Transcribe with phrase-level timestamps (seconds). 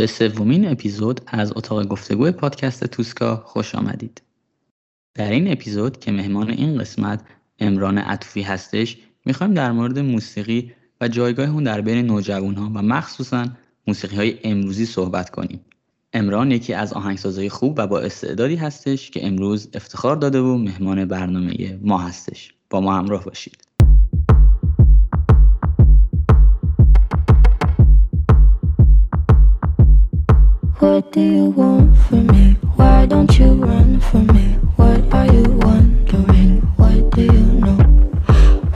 [0.00, 4.22] به سومین اپیزود از اتاق گفتگو پادکست توسکا خوش آمدید.
[5.14, 7.20] در این اپیزود که مهمان این قسمت
[7.58, 12.82] امران عطوفی هستش می‌خوایم در مورد موسیقی و جایگاه اون در بین نوجوان ها و
[12.82, 13.46] مخصوصا
[13.86, 15.60] موسیقی های امروزی صحبت کنیم.
[16.12, 21.04] امران یکی از آهنگسازهای خوب و با استعدادی هستش که امروز افتخار داده و مهمان
[21.04, 22.54] برنامه ما هستش.
[22.70, 23.69] با ما همراه باشید.
[30.80, 32.56] What do you want from me?
[32.76, 34.46] Why don't you run from me?
[34.78, 36.62] What are you wondering?
[36.80, 37.78] What do you know?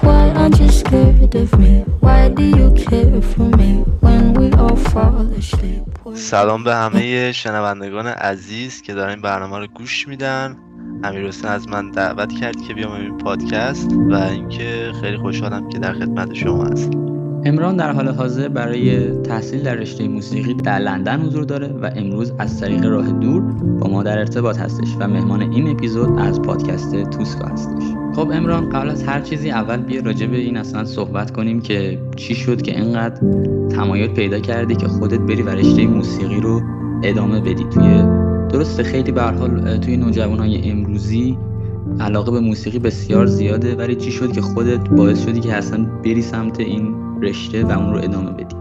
[0.05, 1.73] Why aren't you scared of me?
[2.05, 3.71] Why do you care for me
[4.05, 5.83] when we all fall asleep?
[6.15, 10.57] سلام به همه شنوندگان عزیز که دارن برنامه رو گوش میدن
[11.05, 15.93] امیر از من دعوت کرد که بیام این پادکست و اینکه خیلی خوشحالم که در
[15.93, 17.14] خدمت شما هستم
[17.47, 22.33] امران در حال حاضر برای تحصیل در رشته موسیقی در لندن حضور داره و امروز
[22.39, 23.43] از طریق راه دور
[23.80, 27.83] با ما در ارتباط هستش و مهمان این اپیزود از پادکست توسکا هستش.
[28.17, 31.98] خب امران قبل از هر چیزی اول بیا راجع به این اصلا صحبت کنیم که
[32.17, 33.20] چی شد که اینقدر
[33.70, 36.62] تمایل پیدا کردی که خودت بری و رشته موسیقی رو
[37.03, 37.65] ادامه بدی.
[37.65, 38.03] توی
[38.48, 39.22] درسته خیلی به
[39.78, 41.39] توی نوجوانهای امروزی
[42.00, 46.22] علاقه به موسیقی بسیار زیاده ولی چی شد که خودت باعث شدی که اصلا بری
[46.22, 48.57] سمت این رشته و اون رو ادامه بدی.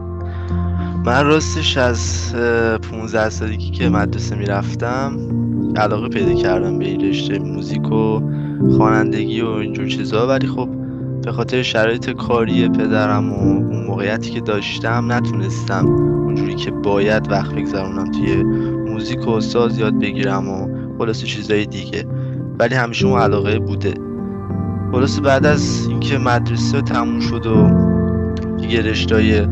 [1.06, 2.34] من راستش از
[2.92, 5.18] 15 سالگی که مدرسه می‌رفتم
[5.76, 8.22] علاقه پیدا کردم به این رشته موزیک و
[8.78, 10.28] خوانندگی و اینجور چیزا.
[10.28, 10.70] ولی خب
[11.23, 17.56] به خاطر شرایط کاری پدرم و اون موقعیتی که داشتم نتونستم اونجوری که باید وقت
[17.56, 18.44] بگذرونم توی
[18.92, 20.67] موزیک و ساز یاد بگیرم و
[20.98, 22.06] خلاص چیزای دیگه.
[22.60, 23.94] ولی همیشه اون علاقه بوده.
[24.92, 27.92] خلاص بعد از اینکه مدرسه تموم شد و
[28.67, 29.45] دیگه رشتای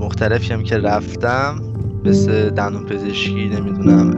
[0.00, 1.62] مختلفی هم که رفتم
[2.04, 4.10] مثل دندون پزشکی نمی‌دونم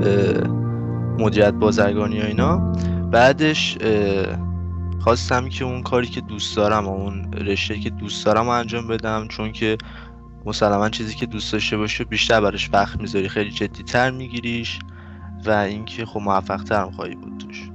[1.19, 2.73] مدیریت بازرگانی و اینا.
[3.11, 3.79] بعدش
[5.01, 9.29] خواستم که اون کاری که دوست دارم و اون رشته که دوست دارم انجام بدم
[9.29, 9.79] چون که
[10.47, 14.79] مسلما چیزی که دوست داشته باشه بیشتر براش وقت می‌ذاری خیلی جدی تر میگیریش
[15.47, 17.70] و اینکه خب موفق ترم خواهی بود توش.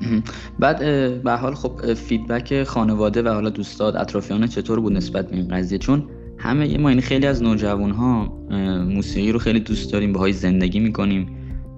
[0.58, 0.78] بعد
[1.22, 5.78] به حال خب فیدبک خانواده و حالا دوستاد اطرافیان چطور بود نسبت به این قضیه؟
[5.78, 6.04] چون
[6.38, 8.38] همه ما این خیلی از نوجوان ها
[8.84, 11.26] موسیقی رو خیلی دوست داریم باهاش زندگی می‌کنیم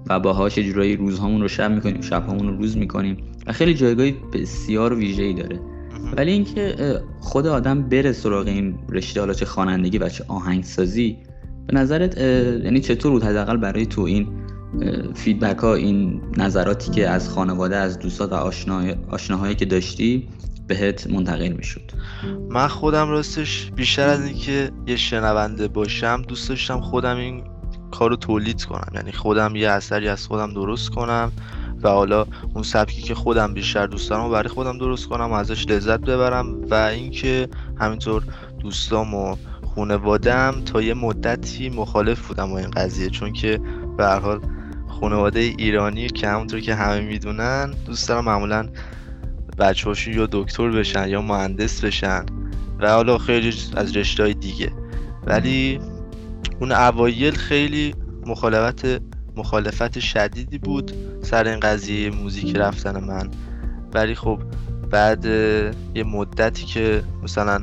[0.09, 3.17] و باهاش جورایی روزهامون رو شب می‌کنیم شبهامون رو روز می‌کنیم
[3.47, 5.59] و خیلی جایگاهی بسیار ویژه‌ای داره.
[6.17, 6.75] ولی اینکه
[7.19, 11.17] خود آدم بره سراغ این رشته حالا چه خوانندگی و چه آهنگسازی
[11.67, 12.17] به نظرت
[12.63, 14.27] یعنی چطور بود حداقل برای تو این
[15.15, 18.35] فیدبک ها این نظراتی که از خانواده از دوستات و
[19.09, 20.27] آشناهایی که داشتی
[20.67, 21.91] بهت منتقل می‌شد.
[22.49, 27.43] من خودم راستش بیشتر از اینکه یه شنونده باشم دوست داشتم خودم این
[27.91, 28.91] کار رو تولید کنم.
[28.95, 31.31] یعنی خودم یه اثری از خودم درست کنم
[31.83, 35.67] و حالا اون سبکی که خودم بیشتر دوست دارم برای خودم درست کنم و ازش
[35.67, 37.47] لذت ببرم و اینکه
[37.79, 38.23] همینطور
[38.59, 39.35] دوستام و
[39.75, 43.09] خانوادم تا یه مدتی مخالف بودم با این قضیه.
[43.09, 43.59] چون که
[43.97, 44.39] به هر حال
[45.01, 48.69] خانواده ایرانی که همونطور که همه می‌دونن دوست دارم معمولا
[49.59, 52.25] بچه هاشون یا دکتر بشن یا مهندس بشن
[52.79, 54.71] و حالا خیلی از رشته های دیگه.
[55.25, 55.79] ولی
[56.59, 57.95] اون اوایل خیلی
[58.25, 59.01] مخالفت
[59.35, 60.91] مخالفت شدیدی بود
[61.21, 63.29] سر این قضیه موزیک رفتن من.
[63.93, 64.39] ولی خب
[64.91, 65.25] بعد
[65.95, 67.61] یه مدتی که مثلا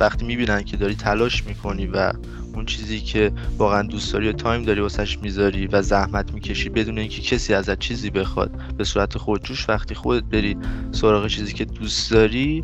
[0.00, 2.12] وقتی می‌بینن که داری تلاش می‌کنی و
[2.54, 6.98] اون چیزی که واقعا دوست داری و time داری واسش می‌ذاری و زحمت می‌کشی بدون
[6.98, 8.50] اینکه کسی ازت چیزی بخواد.
[8.76, 10.56] به صورت خودجوش وقتی خودت بری
[10.92, 12.60] سراغ چیزی که دوست داری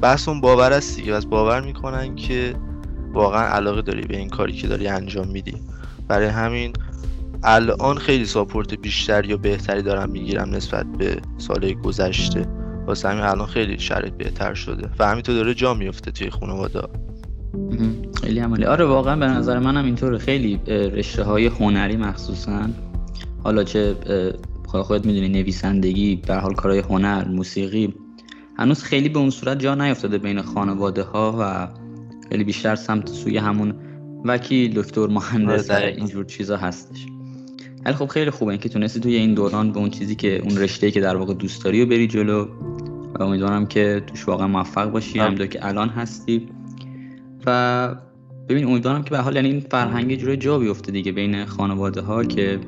[0.00, 1.14] بحث اون باور است دیگه.
[1.14, 2.54] از باور می‌کنن که
[3.12, 5.54] واقعا علاقه داری به این کاری که داری انجام میدی.
[6.08, 6.72] برای همین
[7.42, 12.48] الان خیلی support بیشتری و بهتری دارم می‌گیرم نسبت به سال گذشته.
[12.86, 14.88] واسه همین الان خیلی شرایط بهتر شده.
[14.98, 16.82] و همینطور داره جا میفته توی خانواده
[18.20, 18.64] خیلی عمالی.
[18.64, 20.18] آره واقعا به نظر منم اینطوره.
[20.18, 22.68] خیلی رشته های هنری مخصوصا.
[23.44, 23.96] حالا چه
[24.66, 27.94] خودت می‌دونی نویسندگی به حال کارهای هنر موسیقی
[28.58, 31.68] هنوز خیلی به اون صورت جا نیافتاده بین خانواده ها و
[32.28, 33.74] خیلی بیشتر سمت سوی همون
[34.24, 37.06] وکیل دکتر مهندس آره اینجور چیزا هستش.
[37.84, 40.90] ولی خب خیلی خوبه اینکه تونستی توی این دوران به اون چیزی که اون رشته
[40.90, 42.46] که در واقع دوست داری و بری جلو.
[43.14, 46.48] و امیدوارم که توش واقعا موفق باشی همونطور که الان هستی.
[47.46, 47.94] و
[48.48, 52.24] ببین امیدوارم که به حال یعنی این فرهنگ جوری جا بیفته دیگه بین خانواده ها
[52.24, 52.60] که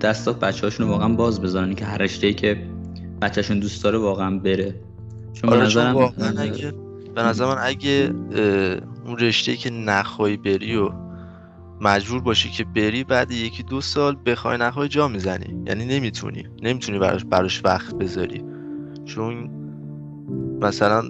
[0.00, 1.74] دستات بچه هاشون واقعا باز بذارن.
[1.74, 2.66] که هر رشته که
[3.22, 4.74] بچهشون دوست داره واقعا بره.
[5.32, 5.96] چون آره نظرم
[6.38, 6.72] اگه
[7.14, 8.10] به نظر من اگه
[9.06, 10.90] اون رشته که نخوای بری و
[11.80, 15.64] مجبور باشی که بری بعد یکی دو سال بخوای نخوای جا می‌زنی.
[15.66, 16.46] یعنی نمی‌تونی.
[16.62, 18.44] نمی‌تونی براش براش وقت بذاری.
[19.04, 19.50] چون
[20.62, 21.02] مثلا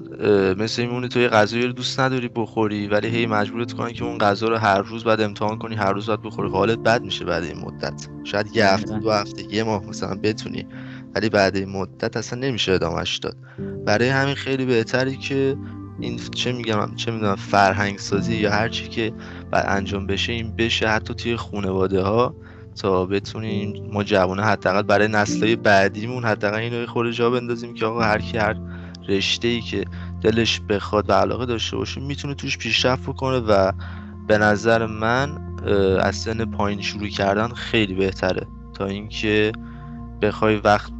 [0.55, 4.19] مثل میمونه تو یه غذایی رو دوست نداری بخوری ولی هی مجبورت کنن که اون
[4.19, 6.51] غذا رو هر روز بعد امتحان کنی هر روز باید بخوری.
[6.51, 8.09] حالت بد میشه بعد این مدت.
[8.25, 10.67] شاید یه هفته دو هفته یه ماه مثلا بتونی
[11.15, 13.37] ولی بعد این مدت اصلا نمیشه ادامهش داد.
[13.87, 15.57] برای همین خیلی بهتری که
[16.01, 19.13] این چه میگم چه می‌دونم فرهنگ سازی یا هر چی که
[19.51, 22.35] بعد انجام بشه این بشه حتی توی خانواده ها
[22.77, 28.01] تا بتونیم ما جوانه حداقل برای نسلهای بعدیمون حداقل اینو خورده جا بندازیم که آقا
[28.01, 28.57] هر کی هر
[29.11, 29.85] رشته ای که
[30.21, 33.73] دلش بخواد و علاقه داشته باشه می‌تونه توش پیشرفت بکنه و
[34.27, 35.39] به نظر من
[36.01, 38.47] از سن پایین شروع کردن خیلی بهتره.
[38.75, 39.53] تا اینکه
[40.23, 40.93] بخوای وقت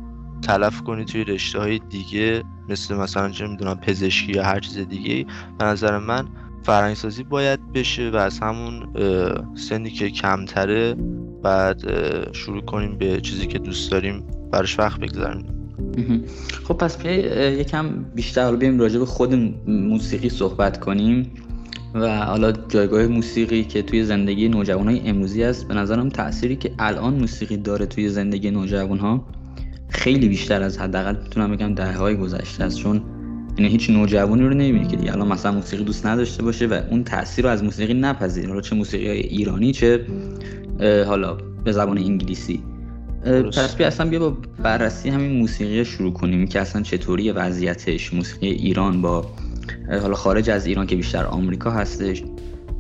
[0.43, 5.27] تلف کنی توی رشته های دیگه مثل مثلا چه می‌دونم پزشکی یا هر چیز دیگه
[5.59, 6.29] به نظر من
[6.63, 8.89] فرهنگسازی باید بشه و از همون
[9.55, 10.95] سنی که کمتره
[11.43, 11.83] بعد
[12.33, 15.60] شروع کنیم به چیزی که دوست داریم براش وقت بگذاریم.
[16.65, 19.35] خب پس بیای یکم بیشتر بیایم راجع به خود
[19.67, 21.31] موسیقی صحبت کنیم
[21.95, 27.15] و حالا جایگاه موسیقی که توی زندگی های امروزی است به نظرم تأثیری که الان
[27.15, 28.49] موسیقی داره توی زندگی
[29.01, 29.27] ها
[29.89, 32.79] خیلی بیشتر از حداقل می‌تونم بگم دهه های گذشته است.
[32.79, 33.03] چون
[33.59, 37.05] یعنی هیچ نوجوانی رو نمی‌بینی که دیگه الان مثلا موسیقی دوست نداشته باشه و اون
[37.05, 38.49] تاثیر رو از موسیقی نپذیره.
[38.49, 40.07] حالا چه موسیقی های ایرانی چه
[41.07, 42.63] حالا به زبان انگلیسی.
[43.25, 48.15] پس بیا اصلا بیا با بررسی همین موسیقی شروع کنیم که اصلا چطوری وضعیتش.
[48.15, 49.27] موسیقی ایران با
[49.91, 52.23] حالا خارج از ایران که بیشتر آمریکا هستش.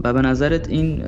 [0.04, 1.02] و به نظرت این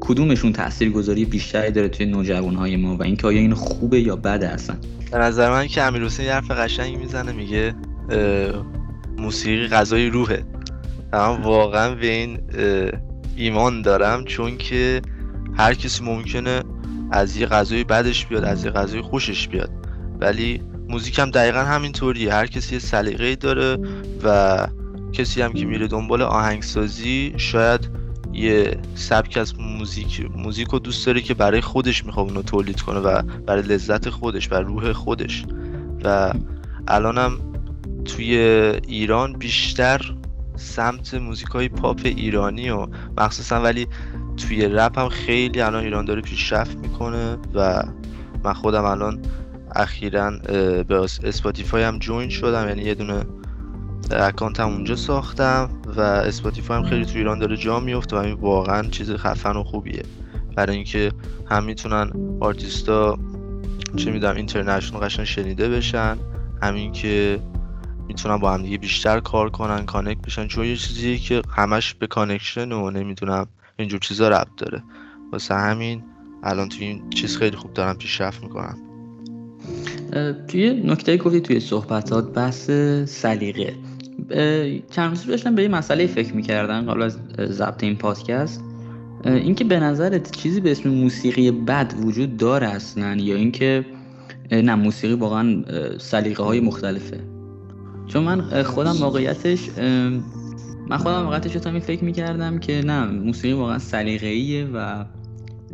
[0.00, 0.52] کدومشون
[0.94, 4.76] گذاری بیشتری داره توی نوجوانهای ما و اینکه آیا این خوبه یا بده اصلا؟
[5.12, 7.74] به نظر من که امیر حسین حرف قشنگی می‌زنه میگه
[9.18, 10.44] موسیقی غذای روحه.
[11.12, 12.38] من واقعا به این
[13.36, 15.02] ایمان دارم چون که
[15.54, 16.62] هر کسی ممکنه
[17.10, 19.70] از یه غذای بدش بیاد از یه غذای خوشش بیاد.
[20.20, 22.34] ولی موزیک هم دقیقا همینطوریه.
[22.34, 23.78] هر کسی یه سلیقه‌ای داره
[24.24, 24.66] و
[25.12, 27.90] کسی هم که میره دنبال آهنگسازی شاید
[28.32, 32.98] یه سبک از موزیک موزیک رو دوست داره که برای خودش می‌خواد اونو تولید کنه
[32.98, 35.44] و برای لذت خودش و روح خودش.
[36.04, 36.32] و
[36.88, 37.38] الانم
[38.04, 38.38] توی
[38.86, 40.14] ایران بیشتر
[40.56, 42.86] سمت موزیک های پاپ ایرانی و
[43.18, 43.86] مخصوصا ولی
[44.36, 47.82] توی رپ هم خیلی الان ایران داره پیشرفت می‌کنه و
[48.44, 49.22] من خودم الان
[49.76, 50.30] اخیرا
[50.88, 53.24] به Spotify هم join شدم یعنی یه دونه
[54.10, 58.34] account هم اونجا ساختم و Spotify هم خیلی تو ایران داره جا میفته و این
[58.34, 60.02] واقعا چیز خفن و خوبیه.
[60.56, 61.12] برای اینکه
[61.50, 62.10] هم می‌تونن
[62.40, 63.18] آرتیستا
[63.96, 66.16] چه می‌دونم international قشنگ شنیده بشن
[66.62, 67.40] همین که
[68.08, 70.46] می‌تونن با هم دیگه بیشتر کار کنن connect بشن.
[70.46, 73.46] چون یه چیزیه که همش به connection و نمی‌دونم
[73.78, 74.82] اینجور چیزا ربط داره.
[75.32, 76.02] واسه همین
[76.42, 78.78] الان توی این چیز خیلی خوب دارم پیشرفت می‌کنم.
[80.48, 82.70] توی نکته گفتی توی صحبتات بحث
[83.04, 83.74] سلیقه.
[84.90, 88.64] چند روز داشتم به یه مسئله فکر می‌کردن قبل از ضبط این پادکست.
[89.24, 93.86] اینکه به نظرت چیزی به اسم موسیقی بد وجود داره اصلا یا اینکه
[94.50, 95.62] نه موسیقی واقعا
[95.98, 97.20] سلیقه های مختلفه؟
[98.06, 99.70] چون من خودم واقعیتش
[100.88, 105.04] من خودم واقعیتش تا فکر می‌کردم که نه موسیقی واقعا سلیقه‌ایه و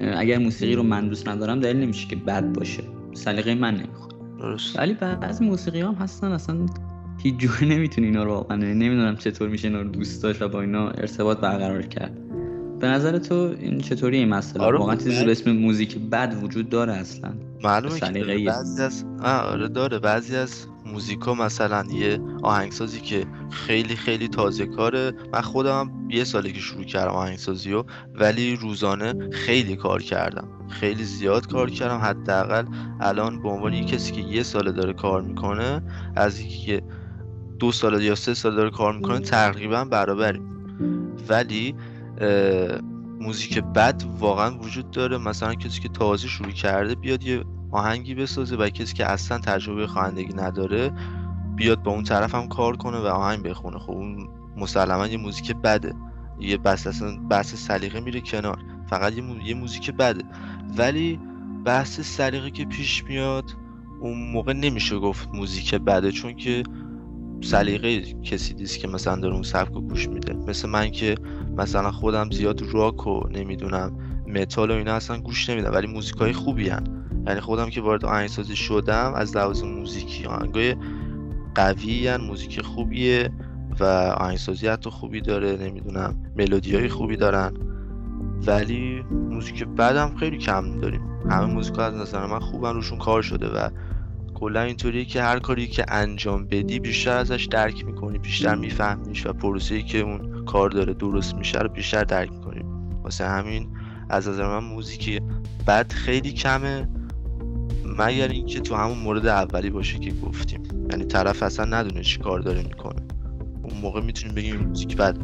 [0.00, 2.83] اگر موسیقی رو من دوست ندارم دلیل نمیشه که بد باشه.
[3.14, 4.78] سلیقه من نمی‌خواد درست.
[4.78, 6.66] ولی بعضی موسیقی هم هستن اصلا
[7.23, 10.61] هیچ جوری نمی‌تونی اینا رو واقعا نمی‌دونم چطور میشه اینا رو دوست داشت و با
[10.61, 12.19] اینا ارتباط برقرار کرد.
[12.78, 16.69] به نظر تو این چطوری این مسئله؟ آره واقعا چیزی به اسم موزیک بد وجود
[16.69, 17.31] داره اصلا؟
[17.64, 19.99] معلومه که بعضی از آره داره.
[19.99, 25.12] بعضی از موزیکا مثلا یه آهنگسازی که خیلی خیلی تازه کاره.
[25.32, 30.49] من خودم یه ساله که شروع کردم آهنگسازی رو ولی روزانه خیلی کار کردم.
[30.68, 31.99] خیلی زیاد کار کردم.
[31.99, 32.64] حداقل
[33.00, 35.82] الان به عنوان یه کسی که یه ساله داره کار می‌کنه
[36.16, 36.82] از یکی که
[37.58, 40.42] دو ساله یا سه سال داره کار می‌کنه تقریبا برابریم.
[41.28, 41.75] ولی
[43.20, 45.18] موزیک بد واقعا وجود داره.
[45.18, 49.87] مثلا کسی که تازه شروع کرده بیاد یه آهنگی بسازه و کسی که اصلا تجربه
[49.87, 50.91] خوانندگی نداره
[51.57, 53.79] بیاد با اون طرف هم کار کنه و آهنگ بخونه.
[53.79, 55.95] خب اون مسلما یه موزیک بده.
[56.41, 58.59] یه بحث اصلا بحث سلیقه میره کنار.
[58.87, 60.25] فقط یه, یه موزیک بده.
[60.76, 61.21] ولی
[61.64, 63.45] بحث سلیقه که پیش میاد
[64.00, 66.62] اون موقع نمیشه گفت موزیک بده چون که
[67.41, 70.35] سلیقه کسی دیست که مثلا داره اون سبک گوش میده.
[70.35, 71.14] مثل من که
[71.57, 76.69] مثلا خودم زیاد راک و نمی‌دونم متال و اینا اصلا گوش نمیدم ولی موزیکای خوبی
[76.69, 77.01] هن.
[77.26, 80.25] یعنی خودم که وارد آهنگسازی شدم از لحاظ موزیکی.
[80.25, 80.76] آهنگای
[81.55, 82.17] قوی.
[82.17, 83.31] موزیک خوبیه
[83.81, 83.85] و
[84.19, 87.52] آهنگسازی حتی خوبی داره نمی‌دونم ملودی های خوبی دارن.
[88.47, 91.00] ولی موزیک بدم خیلی کم داریم.
[91.31, 93.69] همه موزیک از نظر من خوبن روشون کار شده و
[94.35, 99.33] کلا اینطوریه که هر کاری که انجام بدی بیشتر ازش درک می‌کنی بیشتر میفهمیش و
[99.33, 102.64] پروسه‌ای که اون کار داره درست میشه رو بیشتر درک می‌کنی.
[103.02, 103.69] واسه همین
[104.11, 105.23] از نظر من موزیک
[105.67, 106.88] بعد خیلی کمه.
[107.99, 110.62] مگر اینکه تو همون مورد اولی باشه که گفتیم.
[110.90, 113.02] یعنی طرف اصلا ندونه چی کار داره می‌کنه.
[113.62, 115.16] اون موقع می‌تونیم بگیم موزیک بد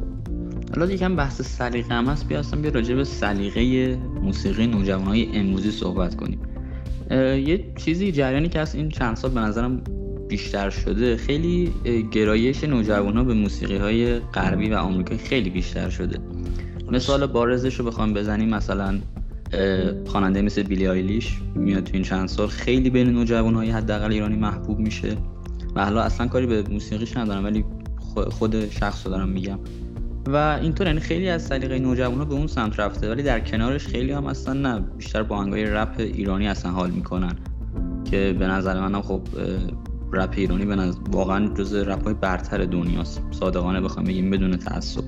[0.74, 6.16] حالا یکم بحث سلیقه هم هست بیا بیا راجع به سلیقه موسیقی نوجوانهای امروزی صحبت
[6.16, 6.40] کنیم.
[7.46, 9.82] یه چیزی جریانی که از این چند سال به نظرم
[10.28, 11.16] بیشتر شده.
[11.16, 11.72] خیلی
[12.10, 16.18] گرایش نوجوان ها به موسیقی های غربی و آمریکایی خیلی بیشتر شده.
[16.92, 18.98] مثال بارزش رو بخوام بزنیم مثلا
[20.06, 22.48] خواننده مثل بیلی آیلیش میاد تو این چند سال.
[22.48, 25.16] خیلی بین نوجوان های حداقل ایرانی محبوب میشه.
[25.74, 27.64] و حالا اصلا کاری به موسیقیش ندارم ولی
[28.30, 29.58] خود شخص رو دارم میگم.
[30.26, 34.12] و اینطور یعنی خیلی از سلیقه نوجوانا به اون سمت رفته ولی در کنارش خیلی
[34.12, 37.32] هم اصلا نه بیشتر با آهنگای رپ ایرانی اصلا حال می‌کنن.
[38.10, 39.20] که به نظر منم خب
[40.12, 43.22] رپ ایرانی به نظر واقعا جز رپ های برتر دنیاست.
[43.30, 45.04] صادقانه بخوام بگیم بدون تعصب.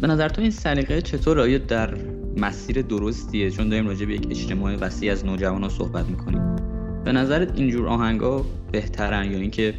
[0.00, 1.94] به نظر تو این سلیقه چطور؟ آیا در
[2.36, 6.56] مسیر درستیه چون داریم راجع به یک اجتماع وسیع از نوجوانان صحبت می‌کنیم.
[7.04, 9.74] به نظرت اینجور آهنگا بهترن یا اینکه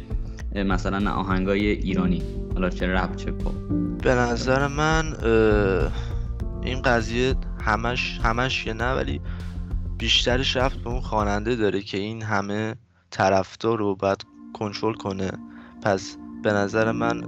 [0.54, 2.22] مثلا آهنگای ایرانی؟
[2.54, 3.54] حالا چه رپ چه پاپ؟
[4.02, 5.14] به نظر من
[6.62, 9.20] این قضیه همش همش که نه ولی
[9.98, 12.74] بیشترش رفت به اون خواننده داره که این همه
[13.10, 15.30] طرفدار رو باید کنترل کنه.
[15.82, 17.20] پس به نظر من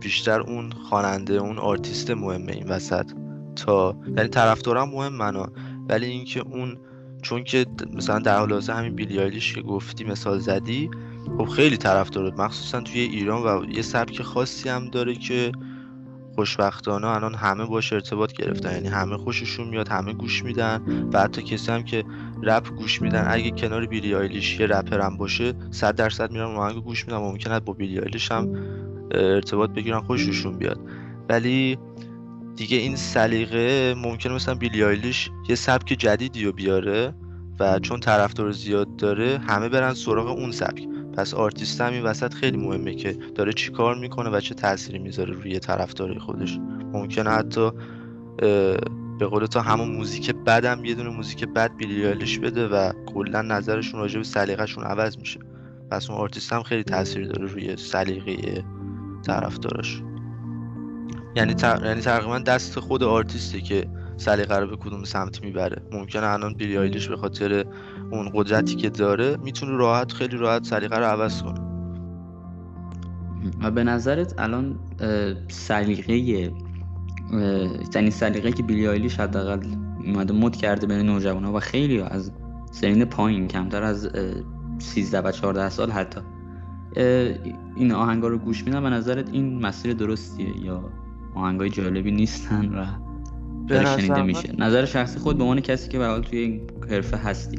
[0.00, 3.10] بیشتر اون خواننده اون آرتیست مهمه این وسط.
[3.58, 5.52] تا یعنی طرفدارم مهمنا
[5.88, 6.78] ولی اینکه اون
[7.22, 10.90] چون که مثلا در حال همین Billie Eilish که گفتی مثال زدی
[11.38, 15.52] خب خیلی طرفدار مخصوصا توی ایران و یه سبک خاصی هم داره که
[16.34, 18.72] خوشبختانه الان همه باش ارتباط گرفتن.
[18.72, 22.04] یعنی همه خوششون میاد همه گوش میدن و حتی کسی هم که
[22.42, 26.84] رپ گوش میدن اگه کنار Billie Eilish یه رپر هم باشه صد درصد میرن آهنگ
[26.84, 27.16] گوش میدن.
[27.16, 28.52] و ممکنه با Billie Eilish هم
[29.10, 30.80] ارتباط بگیرن خوششون بیاد.
[31.28, 31.78] ولی
[32.58, 37.14] دیگه این سلیقه ممکنه مثلا Billie Eilish یه سبک جدیدی رو بیاره
[37.60, 40.88] و چون طرفدار زیاد داره همه برن سراغ اون سبک.
[41.16, 44.98] پس آرتیست هم این وسط خیلی مهمه که داره چی کار می‌کنه و چه تأثیری
[44.98, 46.58] می‌ذاره روی طرفدارای خودش.
[46.92, 47.70] ممکنه حتی
[49.18, 53.42] به قول تو همون موزیک بدم یه دونه موزیک بد Billie Eilish بده و کلا
[53.42, 55.40] نظرشون راجع به سلیقه‌شون عوض میشه.
[55.90, 58.64] پس اون آرتیست هم خیلی تاثیر داره روی سلیقه
[59.26, 60.02] طرفداراش.
[61.38, 61.54] یعنی
[61.84, 65.82] یعنی تقریبا دست خود آرتیسته که سلیقه رو به کدوم سمت می‌بره.
[65.92, 67.64] ممکنه الان Billie به خاطر
[68.10, 71.60] اون قدرتی که داره می‌تونه راحت خیلی راحت سلیقه رو عوض کنه.
[73.62, 74.78] و به نظرت الان
[75.48, 76.18] سلیقه
[77.94, 79.60] یعنی سلیقه که بیلی آیلیش حداقل
[80.06, 82.32] اومده مد کرده بین نوجوانا و خیلی از
[82.72, 84.10] سنین پایین کمتر از
[84.78, 86.20] 13 و 14 سال حتی
[87.76, 88.82] این آهنگا رو گوش میدن.
[88.82, 90.90] به نظرت این مسیر درستیه یا
[91.34, 92.86] آهنگای جالبی نیستن و
[93.96, 94.54] شنیده میشه.
[94.58, 97.56] نظر شخصی خود به عنوان کسی که به توی این حرفه هستی.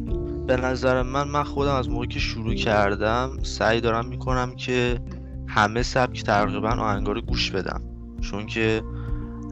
[0.47, 4.99] به نظر من من خودم از موقعی که شروع کردم سعی دارم می‌کنم که
[5.47, 7.81] همه سبک تقریبا آهنگا رو گوش بدم.
[8.21, 8.81] چون که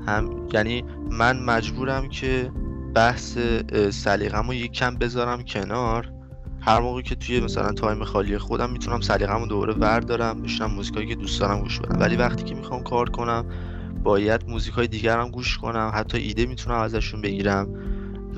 [0.07, 2.51] هم یعنی من مجبورم که
[2.95, 3.37] بحث
[3.89, 6.11] سلیقه‌مو یک کم بذارم کنار.
[6.61, 11.15] هر موقعی که توی مثلا تایم خالی خودم می‌تونم سلیقه‌مو دوباره بردارم بشنم موزیکایی که
[11.15, 11.99] دوست دارم گوش بدم.
[11.99, 13.45] ولی وقتی که می‌خوام کار کنم
[14.07, 15.91] باید موزیک های دیگر هم گوش کنم.
[15.93, 17.67] حتی ایده می‌تونم ازشون بگیرم.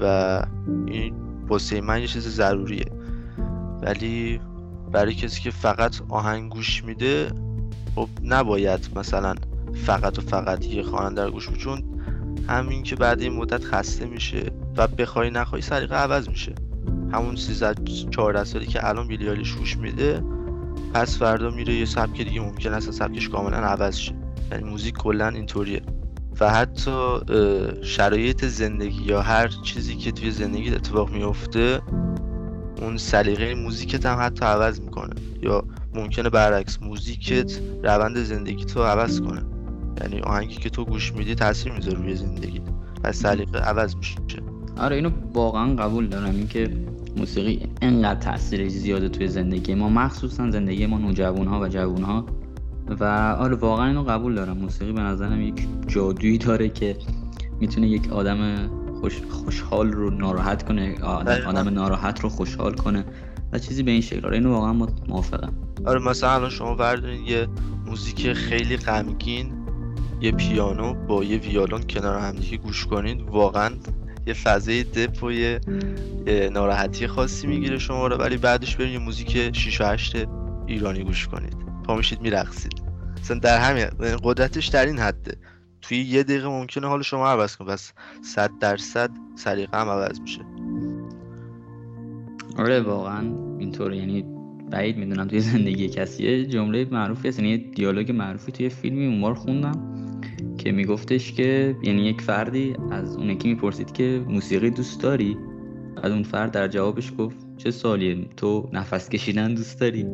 [0.01, 0.43] و
[0.87, 1.13] این
[1.47, 2.85] واسه من یه چیز ضروریه.
[3.81, 4.39] ولی
[4.91, 7.31] برای کسی که فقط آهنگ گوش میده
[7.95, 9.35] خب نباید مثلا
[9.85, 11.83] فقط و فقط یه خواننده رو گوش بده چون
[12.47, 16.55] همین که بعد این مدت خسته میشه و بخوای نخوای سریقه عوض میشه.
[17.13, 17.75] همون 13
[18.09, 20.23] 14 سالی که الان بیلیالیش گوش میده
[20.93, 24.18] پس فردا میره یه سبک دیگه ممکن است سبکش کاملا عوض شه.
[24.51, 25.81] یعنی موزیک کلا اینطوریه.
[26.39, 27.19] و حتی
[27.83, 31.81] شرایط زندگی یا هر چیزی که توی زندگی اتفاق میفته
[32.81, 35.15] اون سلیقه موزیکت هم حتی عوض می‌کنه.
[35.41, 35.63] یا
[35.93, 39.45] ممکنه برعکس موزیکت روند زندگی تو عوض کنه.
[40.01, 42.61] یعنی آهنگی که تو گوش میدی تاثیر می‌ذاره روی زندگی
[43.03, 44.17] و سلیقه عوض میشه.
[44.77, 46.35] آره اینو واقعا قبول دارم.
[46.35, 46.71] اینکه
[47.17, 49.89] موسیقی انقدر تاثیر زیاده توی زندگی ما.
[49.89, 52.25] مخصوصا زندگی ما نوجوان ها و جوان ها
[52.99, 53.03] و
[53.39, 54.57] آره واقعا اینو قبول دارم.
[54.57, 56.95] موسیقی به نظرم یک جادویی داره که
[57.59, 58.69] می‌تونه یک آدم
[58.99, 63.05] خوش خوشحال رو ناراحت کنه آدم, آدم ناراحت رو خوشحال کنه
[63.51, 64.25] و چیزی به این شکل.
[64.25, 64.73] آره اینو واقعا
[65.07, 65.53] موافقم.
[65.85, 67.47] آره مثلا الان شما بردارین یه
[67.85, 69.53] موزیک خیلی غمگین
[70.21, 73.69] یه پیانو با یه ویالون کنار همدیگه گوش کنید واقعا
[74.27, 75.59] یه فضای دپ و یه
[76.53, 80.17] ناراحتی خاصی می‌گیره شما رو ولی بعدش برید یه موزیک 6 و 8
[80.67, 81.55] ایرانی گوش کنید.
[81.83, 82.78] پا میشید میرقصید.
[83.21, 83.85] مثلا در همین
[84.23, 85.37] قدرتش در این حده.
[85.81, 87.67] توی یه دقیقه ممکنه حال شما عوض کنه.
[87.67, 90.41] بس صد درصد سلیقه هم عوض میشه.
[92.57, 93.21] آره واقعا
[93.59, 94.25] اینطور یعنی
[94.71, 96.45] بعید می‌دونم توی زندگی کسی.
[96.45, 97.39] جمله معروفی هست.
[97.39, 100.01] یعنی دیالوگ معروفی توی فیلمی اون خوندم
[100.57, 105.37] که میگفتش که یعنی یک فردی از اون یکی می‌پرسید که موسیقی دوست داری؟
[106.03, 110.05] از اون فرد در جوابش گفت چه سالیه تو نفس کشیدن دوست داری؟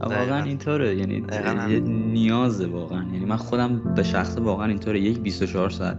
[0.00, 0.96] واقعا اینطوره.
[0.96, 1.24] یعنی
[1.70, 3.04] یه نیازه واقعا.
[3.12, 5.00] یعنی من خودم به شخصه واقعا اینطوره.
[5.00, 5.98] یک 24 ساعت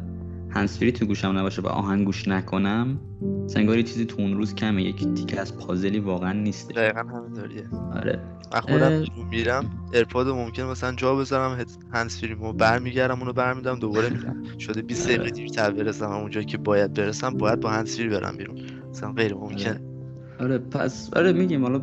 [0.49, 2.99] هنسفری تو گوشم نباشه و آهنگ گوش نکنم
[3.47, 4.83] انگاری چیزی تو اون روز کمه.
[4.83, 6.71] یک تیکه از پازلی واقعا نیست.
[6.71, 7.63] دقیقا همینطوریه.
[7.95, 8.19] آره.
[8.53, 14.43] من خودم میرم ارپاد ممکن مثلا جا بذارم هنس فریمو برمیگردم اونو برمیدم دوباره میرم
[14.59, 16.11] شده 20 دقیقه دیرتر برسم.
[16.11, 18.57] اونجا که باید برسم باید با هنس فری برم بیرون.
[18.89, 19.92] مثلا غیر ممکن
[20.39, 20.57] آره.
[20.57, 21.81] پس آره میگیم حالا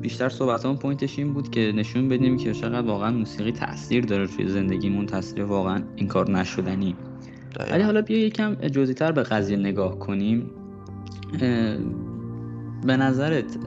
[0.00, 4.48] بیشتر صحبتمون پوینتش این بود که نشون بدیم که چقدر واقعا موسیقی تاثیر داره توی
[4.48, 6.96] زندگیمون تاثیر واقعا این کار نشدنی.
[7.70, 8.54] ولی حالا بیا یکم
[8.96, 10.50] تر به قضیه نگاه کنیم.
[12.86, 13.58] به نظرت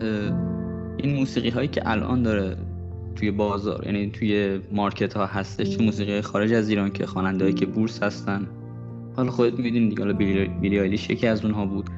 [0.98, 2.58] این موسیقی هایی که الان داره
[3.16, 7.66] توی بازار یعنی توی مارکت ها هستش چه موسیقی خارج از ایران که خواننده که
[7.66, 8.48] بورس هستن.
[9.16, 10.13] حالا خودت می‌دونی دیگه حالا
[10.62, 11.90] بیلی آیلیش یکی از اونها بود.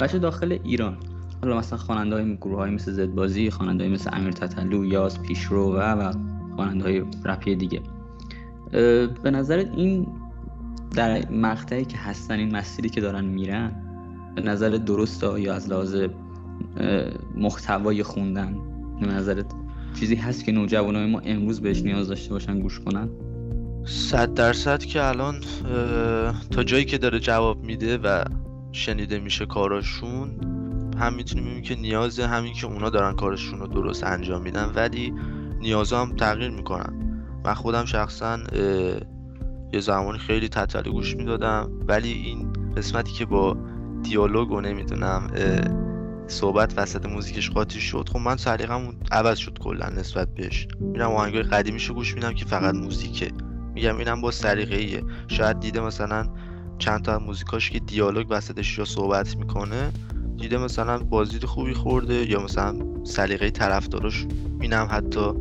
[0.00, 0.96] بچه داخل ایران.
[1.42, 5.78] حالا مثلا خواننده های گروه های مثل زدبازی خواننده مثل امیر تتلو یاز پیشرو و
[5.78, 6.12] و
[6.56, 7.80] خواننده های رپی دیگه
[9.22, 10.06] به نظرت این
[10.94, 13.72] در مقطعی که هستن این مسیری که دارن میرن
[14.34, 15.96] به نظر درسته یا از لحاظ
[17.34, 18.56] محتوای خوندن؟
[19.00, 19.46] به نظرت
[20.00, 23.08] چیزی هست که نوجوانای ما امروز بهش نیاز داشته باشن گوش کنن؟
[23.84, 25.40] صد درصد که الان
[26.50, 28.24] تا جایی که داره جواب میده و
[28.72, 30.30] شنیده میشه کاراشون
[30.98, 35.14] هم می‌تونیم ببینیم که نیاز همین که اونا دارن کارشون رو درست انجام میدن ولی
[35.60, 36.98] نیاز هم تغییر می‌کنن.
[37.44, 38.38] من خودم شخصا
[39.72, 43.56] یه زمانی خیلی تتلی گوش می‌دادم ولی این قسمتی که با
[44.02, 45.30] دیالوگ و نمی‌دونم
[46.26, 50.68] صحبت وسط موزیکش قاطی شد خب من سلیقه‌م عوض شد کلا نسبت بهش.
[50.80, 53.32] میرم آهنگای قدیمیشو گوش میدم که فقط موزیکه.
[53.74, 56.26] میگم اینم با سلیقه ایه شاید دیده مثلا
[56.78, 59.92] چند تا موزیکاش که دیالوگ وسطش یا صحبت می‌کنه
[60.42, 62.74] دیده مثلا بازدید خوبی خورده یا مثلا
[63.04, 64.26] سلیقه طرفداراش
[64.60, 65.32] اینم حتی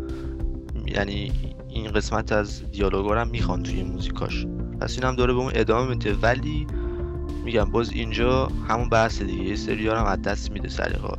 [0.88, 1.32] یعنی
[1.70, 4.46] این قسمت از دیالوگا هم می‌خوان توی موزیکاش.
[4.82, 6.14] پس اینم داره به اون ادامه میده.
[6.14, 6.68] ولی
[7.46, 9.44] میگم باز اینجا همون بحث دیگه.
[9.44, 11.14] یه سری هم از دست میده سلیقا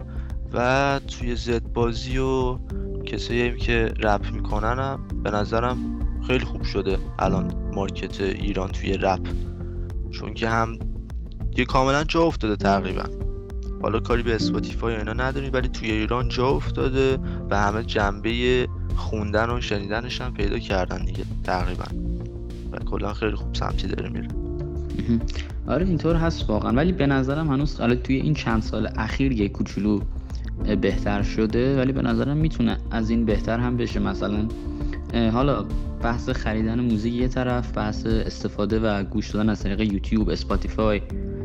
[0.53, 2.59] و توی زد بازی و
[3.05, 5.79] کسایی که رپ می‌کنن هم به نظرم
[6.27, 9.29] خیلی خوب شده الان market ایران توی رپ.
[10.11, 10.79] چون که هم
[11.57, 13.21] یه کاملا جا افتاده تقریبا.
[13.83, 17.18] حالا کاری به Spotify اینا نداریم ولی توی ایران جا افتاده
[17.51, 21.85] و همه جنبه خوندن و شنیدنش هم پیدا کردن دیگه تقریبا.
[22.73, 24.29] و کلا خیلی خوب سمتی داره میره.
[25.66, 26.73] آره اینطور هست واقعا.
[26.73, 30.01] ولی به نظرم هنوز حالا توی این چند سال اخیر یه کوچولو
[30.81, 34.01] بهتر شده ولی به نظرم می‌تونه از این بهتر هم بشه.
[34.01, 34.49] مثلا
[35.33, 35.64] حالا
[36.03, 41.03] بحث خریدن موزیک یه طرف بحث استفاده و گوش دادن از طریق YouTube Spotify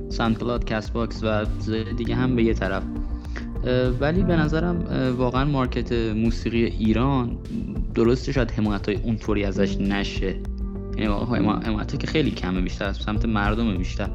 [0.09, 1.45] SoundCloud Castbox و
[1.97, 2.83] دیگه هم به یه طرف.
[3.99, 4.85] ولی به نظرم
[5.17, 7.37] واقعا market موسیقی ایران
[7.95, 10.35] درسته شاید حمایت های اونطوری ازش نشه.
[10.97, 11.13] یعنی
[11.63, 14.09] حمایت که خیلی کمه بیشتر از سمت مردم بیشتر.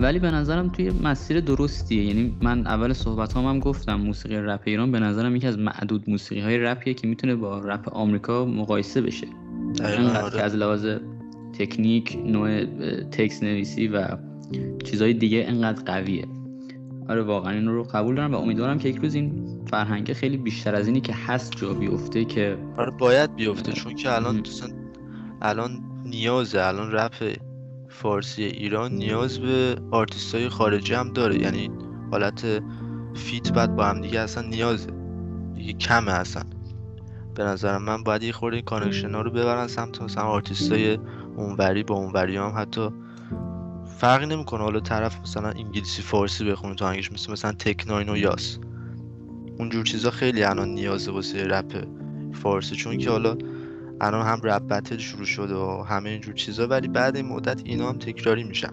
[0.00, 2.04] ولی به نظرم توی مسیر درستیه.
[2.04, 6.10] یعنی من اول صحبت هم, هم گفتم موسیقی رپ ایران به نظرم یکی از معدود
[6.10, 9.26] موسیقی های رپیه که می‌تونه با رپ آمریکا مقایسه بشه.
[9.84, 10.30] آره.
[10.30, 10.86] که از لحاظ
[11.58, 12.64] تکنیک نوع
[13.04, 14.06] تکس نویسی و
[14.84, 16.26] چیزهای دیگه انقدر قویه.
[17.08, 20.74] آره واقعا این رو قبول دارم و امیدوارم که یک روز این فرهنگ خیلی بیشتر
[20.74, 24.42] از اینی که هست جا بیفته که آره باید بیفته چون که الان
[25.42, 27.36] الان نیازه الان رپ
[27.88, 31.38] فارسی ایران نیاز به آرتیست های خارجی هم داره.
[31.38, 31.70] یعنی
[32.10, 32.62] حالت
[33.14, 34.90] feat بدن با هم دیگه اصلا نیازه.
[35.54, 36.42] دیگه کمه اصلا.
[37.34, 40.98] به نظر من باید یه خورده این connection ها رو ببرن سمت مثلا آرتیست های
[41.36, 42.88] اونوری با اونوری هم حتی
[44.02, 44.62] فرقی نمی‌کنه.
[44.62, 48.58] حالا طرف مثلا انگلیسی فارسی بخونه تو English مثل مثلا Tech N9ne و یاس.
[49.58, 51.84] اونجور چیزا خیلی الان نیازه واسه رپ
[52.32, 53.36] فارسی چون که حالا
[54.00, 57.88] الان هم rap battle شروع شده و همه اینجور چیزا ولی بعد این مدت اینا
[57.88, 58.72] هم تکراری میشن.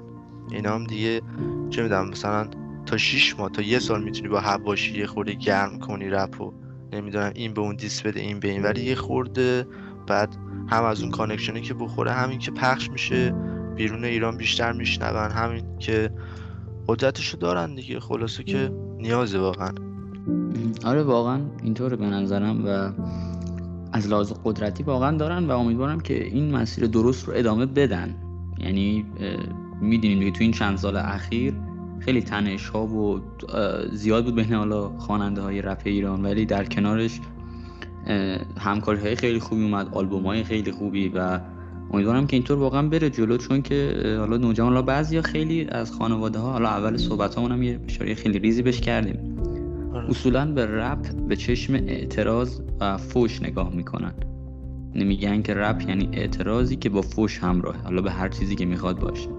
[0.51, 1.21] اینا هم دیگه
[1.69, 2.49] چه می‌دونم مثلا
[2.85, 6.53] تا 6 ماه تا یه سال می‌تونی با حواشی یه خورده گرم کنی رپ و
[6.93, 8.63] نمی‌دونم این به اون diss بده این به این.
[8.63, 9.67] ولی یه خورده
[10.07, 10.35] بعد
[10.69, 13.35] هم از اون connection ی که بخوره همین که پخش میشه.
[13.75, 15.31] بیرون ایران بیشتر میشنون.
[15.31, 16.09] همین که
[16.87, 17.99] قدرتشو دارن دیگه.
[17.99, 19.71] خلاصه که نیازه واقعا.
[20.85, 22.91] آره واقعا اینطوره به نظرم و
[23.93, 28.15] از لحاظ قدرتی واقعا دارن و امیدوارم که این مسیر درست رو ادامه بدن.
[28.57, 29.05] یعنی
[29.81, 31.53] می‌دونیم دیگه تو این چند سال اخیر
[31.99, 33.21] خیلی تنش ها و
[33.91, 37.19] زیاد بود بین حالا خواننده های رپ ایران ولی در کنارش
[38.57, 41.39] همکاری های خیلی خوبی اومد آلبوم های خیلی خوبی و
[41.93, 46.39] امیدوارم که اینطور واقعا بره جلو چون که حالا نوجوان حالا بعضیا خیلی از خانواده
[46.39, 49.39] ها حالا اول صحبت هم یه اشاره خیلی ریزی بهش کردیم.
[49.93, 50.09] آره.
[50.09, 54.13] اصولا به رپ به چشم اعتراض و فوش نگاه می‌کنن.
[54.95, 58.99] نمیگن که رپ یعنی اعتراضی که با فوش همراه حالا به هر چیزی که می‌خواد
[58.99, 59.29] باشه.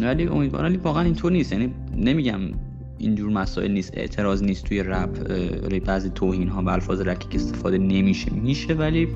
[0.00, 1.52] ولی امیدوارم ولی واقعا اینطور نیست.
[1.52, 2.40] یعنی نمیگم
[2.98, 5.32] اینجور مسائل نیست اعتراض نیست توی رپ
[5.84, 8.32] بعضی توهین ها و الفاظ رکیک استفاده نمیشه.
[8.32, 9.08] میشه ولی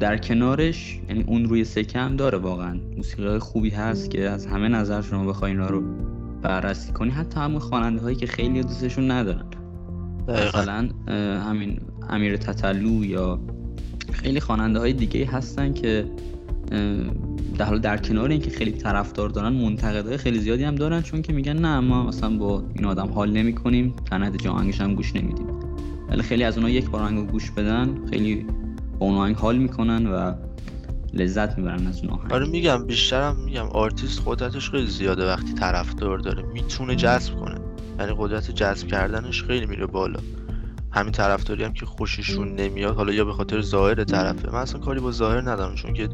[0.00, 2.80] در کنارش یعنی اون روی سکه هم داره واقعا.
[2.96, 5.82] موسیقی خوبی هست که از همه نظر شما بخواین رو
[6.42, 7.10] بررسی کنی.
[7.10, 9.44] حتی همون خواننده هایی که خیلی دوستشون ندارن.
[10.28, 10.88] مثلا
[11.48, 13.40] همین امیر تطلو یا
[14.12, 16.04] خیلی خواننده های دیگه هستن که
[17.58, 21.02] در حال در کنار اینکه خیلی طرفدار دارن منتقدای خیلی زیادی هم دارن.
[21.02, 24.94] چون که میگن نه ما اصلا با این آدم حال نمی کنیم تنت آهنگش هم
[24.94, 25.46] گوش نمیدیم.
[26.08, 28.46] ولی خیلی از اونها یک بار آهنگ گوش بدن خیلی
[29.00, 30.34] با اون آهنگ حال می‌کنن و
[31.12, 32.32] لذت می‌برن از اون آهنگ.
[32.32, 36.42] آره میگم بیشترم میگم آرتیست قدرتش خیلی زیاده وقتی طرفدار داره.
[36.42, 37.60] می‌تونه جذب کنه.
[37.98, 40.20] یعنی قدرت جذب کردنش خیلی میره بالا.
[40.92, 44.52] همین طرفداری هم که خوششون نمیاد حالا یا به خاطر ظاهر طرفه.
[44.52, 46.08] من اصلا کاری با ظاهر ندارم چون که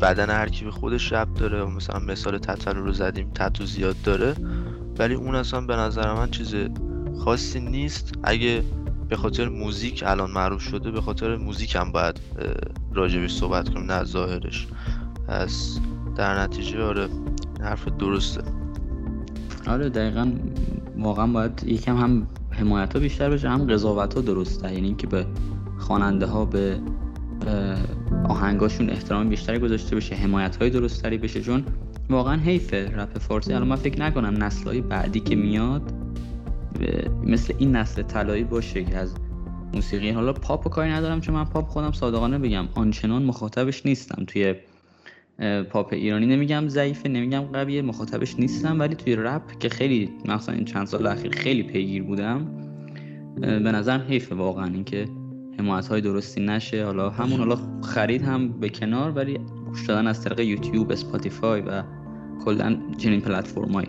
[0.00, 4.34] بدن هر کی به خودش ربط داره مثلا مثال تتلو رو زدیم تتو زیاد داره.
[4.98, 6.54] ولی اون اصلا به نظر من چیز
[7.18, 8.14] خاصی نیست.
[8.22, 8.62] اگه
[9.08, 12.20] به خاطر موزیک الان معروف شده به خاطر موزیک هم باید
[12.94, 14.66] راجبش صحبت کنیم نه ظاهرش.
[15.28, 15.78] پس
[16.16, 17.08] در نتیجه آره
[17.60, 18.42] حرف درسته.
[19.66, 20.32] آره دقیقا
[20.98, 24.72] واقعا باید یکم هم حمایت ها بیشتر بشه هم قضاوت ها درسته.
[24.72, 25.26] یعنی اینکه به
[25.78, 26.78] خواننده ها به
[28.28, 31.40] آهنگاشون احترام بیشتری گذاشته بشه حمایت های درستری بشه.
[31.40, 31.64] چون
[32.10, 33.52] واقعا حیفه رپ فارسی.
[33.52, 35.92] الان من فکر نکنم نسل بعدی که میاد
[37.24, 39.14] مثل این نسل طلایی باشه که از
[39.74, 42.68] موسیقی حالا پاپ و کاری ندارم چون من پاپ خودم صادقانه بگم.
[42.74, 44.24] آنچنان مخاطبش نیستم.
[44.26, 44.54] توی
[45.70, 48.80] پاپ ایرانی نمیگم ضعیفه نمیگم قویه مخاطبش نیستم.
[48.80, 52.46] ولی توی رپ که خیلی مثلا این چند سال اخیر خیلی پیگیر بودم
[53.40, 54.64] به نظرم حیفه واقعا.
[54.64, 55.08] اینکه
[55.58, 56.84] حمایت های درستی نشه.
[56.84, 61.82] حالا همون حالا خرید هم به کنار ولی گوش دادن از طریق یوتیوب اسپاتیفای و
[62.44, 63.88] کلا چنین پلتفرمایی.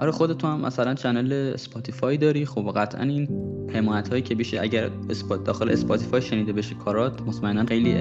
[0.00, 2.46] آره خودت تو هم مثلا channel اسپاتیفای داری.
[2.46, 3.28] خب قطعا این
[3.74, 7.94] حمایت هایی که بشه اگر اسپات داخل اسپاتیفای شنیده بشه کارات مطمئنا خیلی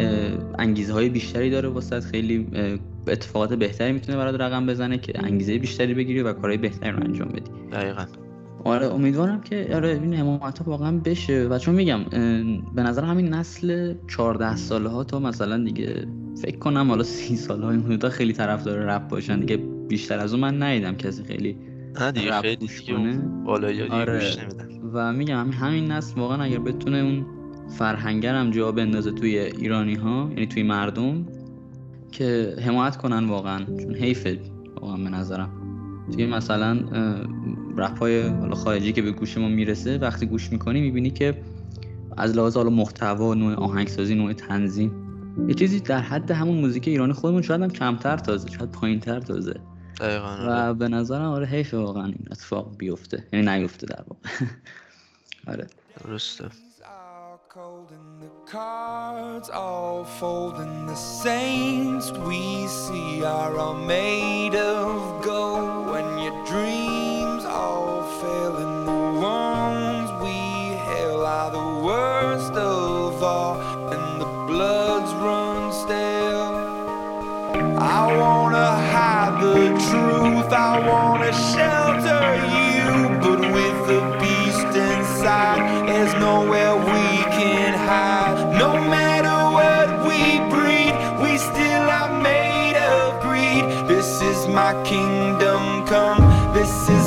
[0.59, 2.47] انگیزه های بیشتری داره واسه خیلی
[3.07, 7.27] اتفاقات بهتری می‌تونه برات رقم بزنه که انگیزه بیشتری بگیری و کارهای بهتری رو انجام
[7.27, 7.51] بدی.
[7.71, 8.05] دقیقا.
[8.63, 11.47] آره امیدوارم که آره این حمایت ها واقعا بشه.
[11.47, 12.03] و چون میگم
[12.75, 16.07] به نظر همین نسل 14 ساله ها تا مثلا دیگه
[16.41, 19.39] فکر کنم حالا 30 ساله های خیلی طرفدار رپ باشن.
[19.39, 19.57] دیگه
[19.89, 21.57] بیشتر از اون من ندیدم کسی خیلی
[22.01, 22.97] نه دیگه خیلی دیگه
[23.45, 24.21] بالا آره.
[24.93, 27.25] و میگم همین نسل واقعا اگر بتونه اون
[27.69, 31.25] فرهنگر هم جا بندازه توی ایرانی ها یعنی توی مردم
[32.11, 33.65] که حمایت کنن واقعا.
[33.65, 34.39] چون حیفه
[34.81, 35.49] واقعا به نظرم.
[36.13, 36.79] توی مثلا
[37.77, 41.37] رپ های حالا خارجی که به گوش ما می‌رسه وقتی گوش می‌کنی می‌بینی که
[42.17, 44.91] از لحاظ حالا محتوا نوع آهنگسازی نوع تنظیم
[45.47, 49.59] یه چیزی در حد همون موزیک ایرانی خودمون شاید هم کمتر تازه شاید پایینتر تازه.
[50.00, 50.72] دقیقا و آره.
[50.72, 54.46] به نظرم آره حیف واقعا این اتفاق بیفته یعنی نیفته در واقع
[55.46, 55.66] آره
[56.04, 56.44] درسته
[58.46, 66.36] cards all fold and the saints we see are all made of gold when your
[66.44, 70.38] dreams all fail and the ones we
[70.88, 73.54] hail are the worst of all
[73.92, 76.54] and the bloods run stale
[77.78, 78.27] I wanna the truth.
[80.51, 82.23] I wanna shelter
[82.55, 88.57] you, but with the beast inside, there's nowhere we can hide.
[88.57, 93.63] No matter what we breed, we still are made of greed.
[93.87, 96.21] This is my kingdom come.
[96.53, 96.98] This is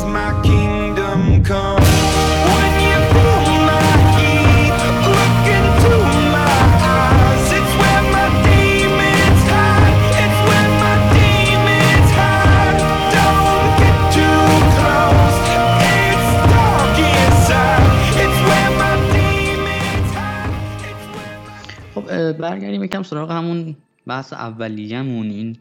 [22.61, 25.57] بریم یکم سراغ همون بحث اولیه‌مون این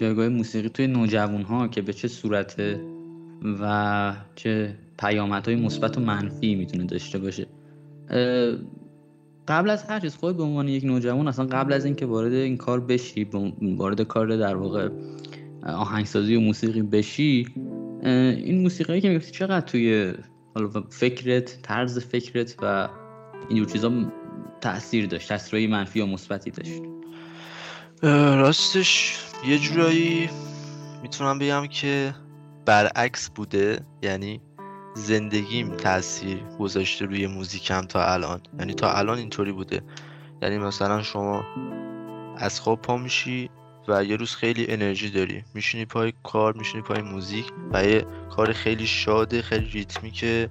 [0.00, 2.80] جایگاه موسیقی توی نوجوان ها که به چه صورته
[3.60, 7.46] و چه پیامدهای مثبت و منفی می‌تونه داشته باشه.
[9.48, 12.56] قبل از هر چیز خود به عنوان یک نوجوان اصلا قبل از اینکه وارد این
[12.56, 13.26] کار بشی
[13.62, 14.88] وارد کار در واقع
[15.62, 17.46] آهنگسازی و موسیقی بشی
[18.04, 20.12] این موسیقی که می‌گفتی چقدر توی
[20.90, 22.88] فکرت طرز فکرت و
[23.48, 23.92] اینجور چیزا
[24.60, 26.82] تاثیر داشت تاثیرهای منفی و مثبتی داشت.
[28.38, 30.30] راستش یه جورایی
[31.02, 32.14] می‌تونم بگم که
[32.66, 34.40] برعکس بوده یعنی
[34.94, 38.40] زندگیم تاثیر گذاشته روی موزیکم تا الان.
[38.58, 39.82] یعنی تا الان اینطوری بوده.
[40.42, 41.44] یعنی مثلا شما
[42.38, 43.50] از خواب پا میشی
[43.88, 45.44] و یه روز خیلی انرژی داری.
[45.54, 50.50] میشینی پای کار میشینی پای موزیک و یه کار خیلی شاده خیلی ریتمی که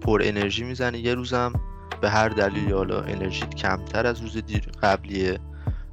[0.00, 1.52] پر انرژی می‌زنی یه روزم.
[2.00, 5.38] به هر دلیلی حالا انرژیت کمتر از روز دیر قبلیه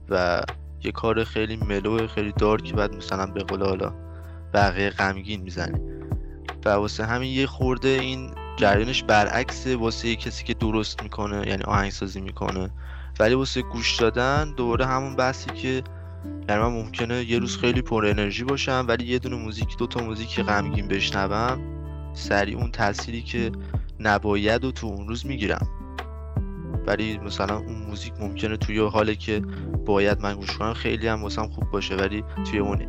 [0.10, 0.42] و
[0.84, 3.94] یه کار خیلی ملو خیلی دارک بعد مثلا به قول حالا
[4.54, 5.80] بقیه غمگین می‌زنی.
[6.66, 12.22] و واسه همین یه خورده این جریانش برعکسه واسه کسی که درست می‌کنه یعنی آهنگسازی
[12.22, 12.70] می‌کنه.
[13.20, 15.84] ولی واسه گوش دادن دوباره همون بحثی که
[16.50, 20.04] یعنی من ممکنه یه روز خیلی پر انرژی باشم ولی یه دونه موزیک دو تا
[20.04, 21.62] موزیک غمگین بشنوم
[22.14, 23.52] سریع اون تأثیری که
[24.00, 25.68] نباید و تو اون روز می‌گیرم.
[26.88, 29.42] ولی مثلا اون موزیک ممکنه توی حالی که
[29.86, 32.82] باید من گوش کنم خیلی هم واسم خوب باشه ولی توی اون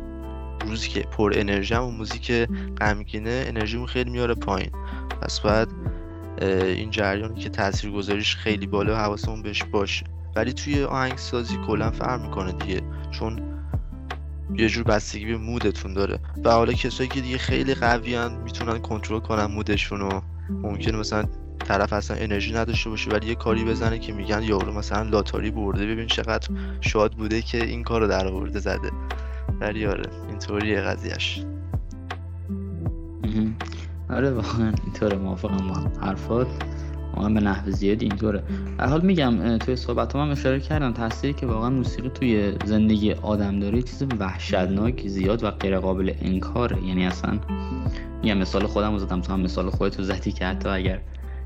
[0.67, 2.31] روزی که پر انرژی اون موزیک
[2.77, 4.71] غمگینه انرژیمون خیلی میاره پایین.
[5.21, 5.67] پس باید
[6.41, 10.05] این جریانی که تاثیر گذاریش خیلی بالا حواسمون بهش باشه.
[10.35, 12.81] ولی توی آهنگسازی کلا فرق می‌کنه دیگه
[13.11, 13.39] چون
[14.57, 16.19] یه جور بستگی به مودتون داره.
[16.43, 21.25] و حالا کسایی که دیگه خیلی قویان می‌تونن کنترل کنن مودشون و ممکنه مثلا
[21.59, 25.85] طرف اصلا انرژی نداشته باشه ولی یه کاری بزنه که میگن یارو مثلا لاتاری برده.
[25.85, 26.47] ببین چقدر
[26.81, 28.91] شاد بوده که این کارو در آورده زده.
[29.61, 31.43] ولی آره اینطوریه قضیهش.
[34.09, 35.17] آره واقعا اینطوره.
[35.17, 36.47] موافقم با حرفات.
[37.15, 38.43] واقعا به نحو زیادی اینطوره.
[38.77, 43.59] در حال میگم توی صحبت هم اشاره کردم تأثیری که واقعا موسیقی توی زندگی آدم
[43.59, 46.83] داره چیز وحشتناک زیاد و غیر قابل انکاره.
[46.83, 47.39] یعنی اصلا
[48.23, 51.01] یه مثال خودم زدم تو هم مثال خودتو زدی که حتی اگر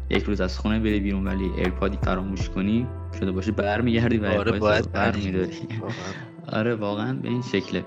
[0.10, 2.88] یک روز از خونه بری بیرون ولی ایرپادی فراموش کنی
[3.20, 5.68] شده باشه برمیگردی و آره باید برمیداری
[6.58, 7.86] آره واقعا به این شکله.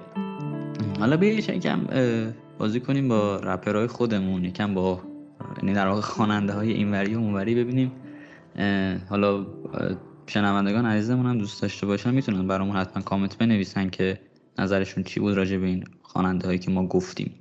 [0.99, 1.81] حالا بیا یکم
[2.59, 5.01] بازی کنیم با رپرهای خودمون یکم با
[5.63, 7.93] یعنی در واقع خواننده های اینوری و اونوری ببینیم.
[9.09, 9.47] حالا
[10.27, 14.19] شنوندگان عزیزمون هم دوست داشته باشن می‌تونن برامون حتما کامنت بنویسن که
[14.59, 17.35] نظرشون چی بود راجع به این خواننده هایی که ما گفتیم.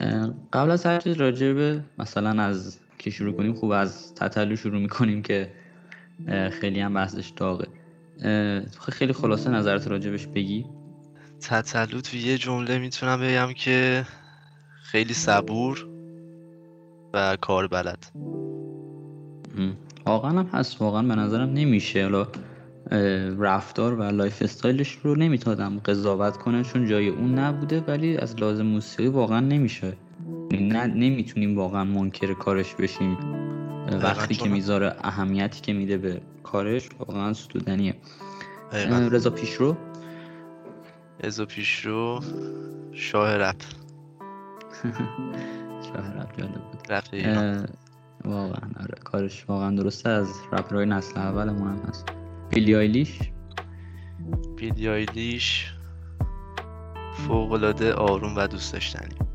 [0.00, 0.34] بله.
[0.52, 4.80] قبل از هر چیز راجع به مثلا از که شروع کنیم خوب از تتلو شروع
[4.80, 5.50] می‌کنیم که
[6.60, 7.68] خیلی هم بحثش داغه.
[8.92, 10.66] خیلی خلاصه نظرت راجبش بگی.
[11.40, 14.06] تتلو تو یه جمله می‌تونم بگم که
[14.82, 15.86] خیلی صبور
[17.14, 18.06] و کار بلد.
[20.06, 20.82] واقعا هم هست.
[20.82, 22.02] واقعا به نظرم نمیشه.
[22.02, 22.26] حالا
[23.38, 28.66] رفتار و lifestyle ش رو نمی‌تونم قضاوت کنه چون جای اون نبوده ولی از لحاظ
[28.66, 29.92] موسیقی واقعا نمیشه.
[30.52, 33.16] نه نمی‌تونیم واقعا منکر کارش بشیم.
[34.02, 37.94] وقتی که می‌ذاره اهمیتی که میده به کارش واقعا ستودنیه.
[38.72, 39.76] رضا پیشرو؟
[41.20, 42.20] رضا پیشرو
[42.92, 43.56] شاه رپ.
[45.86, 46.88] شاه رپ جالب بود.
[48.24, 50.10] واقعا آره کارش واقعا درسته.
[50.10, 52.06] از رپرهای نسل اولمون هم هست.
[52.50, 53.18] بیلی آیلیش؟
[54.56, 55.72] بیلی آیلیش
[57.12, 59.31] فوقلاده آروم و دوست داشتنی.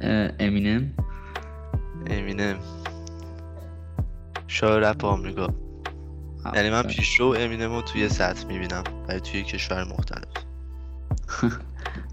[0.00, 0.92] امینم.
[2.06, 2.56] امینم.
[4.46, 5.48] شاه رپ آمریکا.
[6.54, 10.28] یعنی من پیشرو امینم رو توی سطح می‌بینم ولی توی کشور مختلف.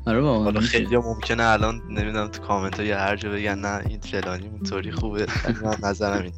[0.08, 4.00] آره واقعا حالا خیلی ممکنه الان نمی‌دونم تو کامنت یا هر جا بگن نه این
[4.00, 5.26] فلانی اونطوری خوبه
[5.63, 6.34] من نظرم این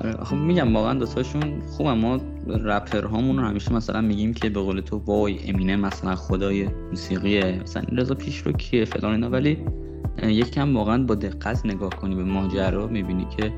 [0.00, 4.60] آره، خب میگم واقعا دوتاشون خوب ما رپر هامون رو همیشه مثلا میگیم که به
[4.60, 9.58] قول تو وای امینه مثلا خدای موسیقیه مثلا رضا پیش رو کیه فلان اینا ولی
[10.22, 13.52] یکم واقعا با دقت نگاه کنی به ماجرا می‌بینی که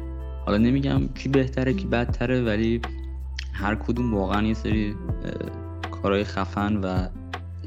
[0.46, 2.80] حالا نمیگم کی بهتره کی بدتره ولی
[3.52, 4.94] هر کدوم واقعا یه سری
[6.02, 7.08] کارهای خفن و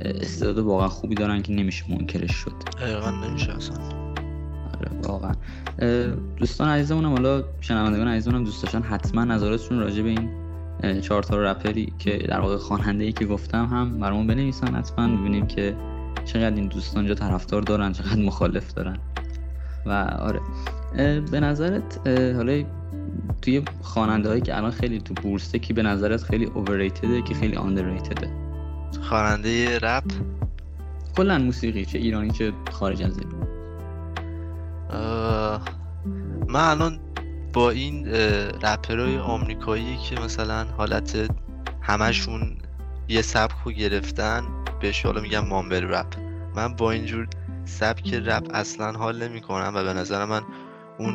[0.02, 2.54] استعداد واقعا خوبی دارن که نمیشه منکرش شد.
[2.82, 3.78] دقیقا نمیشه اصلا.
[3.78, 5.34] آره واقعا.
[6.38, 10.30] دوستان عزیزمون هم حالا شنوندگان عزیزمون هم دوست داشتن حتما نظراتشون راجع به این
[11.02, 15.48] چهار تا رپری که در واقع خواننده ای که گفتم هم برامون بنویسن حتما ببینیم
[15.48, 15.76] که
[16.26, 18.98] چقدر این دوستان جا طرفدار دارن چقدر مخالف دارن.
[19.86, 20.40] و آره.
[21.32, 22.64] به نظرت حالا
[23.42, 27.56] توی خواننده هایی که الان خیلی تو بورسه که به نظرت خیلی اوورریتده که خیلی
[27.56, 28.30] آندرریتده
[29.10, 30.04] خواننده رپ؟
[31.18, 33.48] کلا موسیقی چه ایرانی چه خارج از ایران
[36.48, 37.00] من الان
[37.54, 38.08] با این
[38.64, 41.32] رپرهای آمریکایی که مثلا حالت
[41.82, 42.58] همشون
[43.08, 44.44] یه سبک رو گرفتن
[44.82, 46.16] بهش حالا میگم مامبل رپ.
[46.56, 47.28] من با اینجور
[47.66, 50.44] سبک رپ اصلا حال نمی کنم و به نظر من
[50.98, 51.14] اون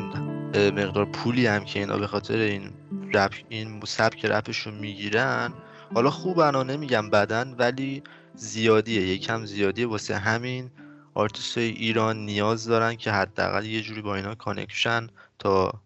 [0.55, 2.73] مقدار پولی هم که اینا به خاطر این
[3.13, 5.53] رپ این سبک رپشون می‌گیرن
[5.93, 8.03] حالا خوبن و نمیگم بدن ولی
[8.35, 9.01] زیادیه.
[9.07, 9.87] یکم زیادیه.
[9.87, 10.71] واسه همین
[11.13, 15.07] آرتیست ایران نیاز دارن که حداقل یه جوری با اینا connection
[15.39, 15.81] تا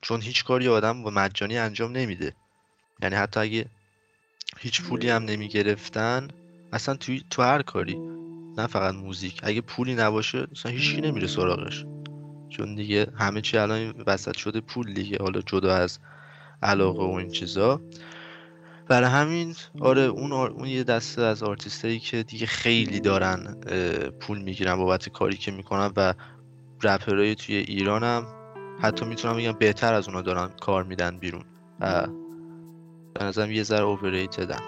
[0.00, 2.32] چون هیچ کاری آدم با مجانی انجام نمیده.
[3.02, 3.66] یعنی حتی اگه
[4.58, 6.28] هیچ پولی هم نمی گرفتن
[6.72, 7.98] اصلا توی تو هر کاری
[8.58, 9.40] نه فقط موزیک.
[9.42, 11.84] اگه پولی نباشه اصلا هیچکی نمیره سراغش.
[12.48, 15.18] چون دیگه همه چی الان وسط شده پول دیگه.
[15.20, 15.98] حالا جدا از
[16.62, 17.80] علاقه و این چیزا.
[18.88, 23.60] برای همین آره اون, اون یه دسته از آرتیستایی که دیگه خیلی دارن
[24.20, 26.14] پول می‌گیرن بابت کاری که می‌کنن و
[26.82, 28.26] رپرهای توی ایرانم
[28.80, 31.44] حتی می‌تونم بگم بهتر از اونا دارن کار میدن بیرون.
[31.80, 32.06] و
[33.14, 34.60] به نظرم یه ذره اوورریتدن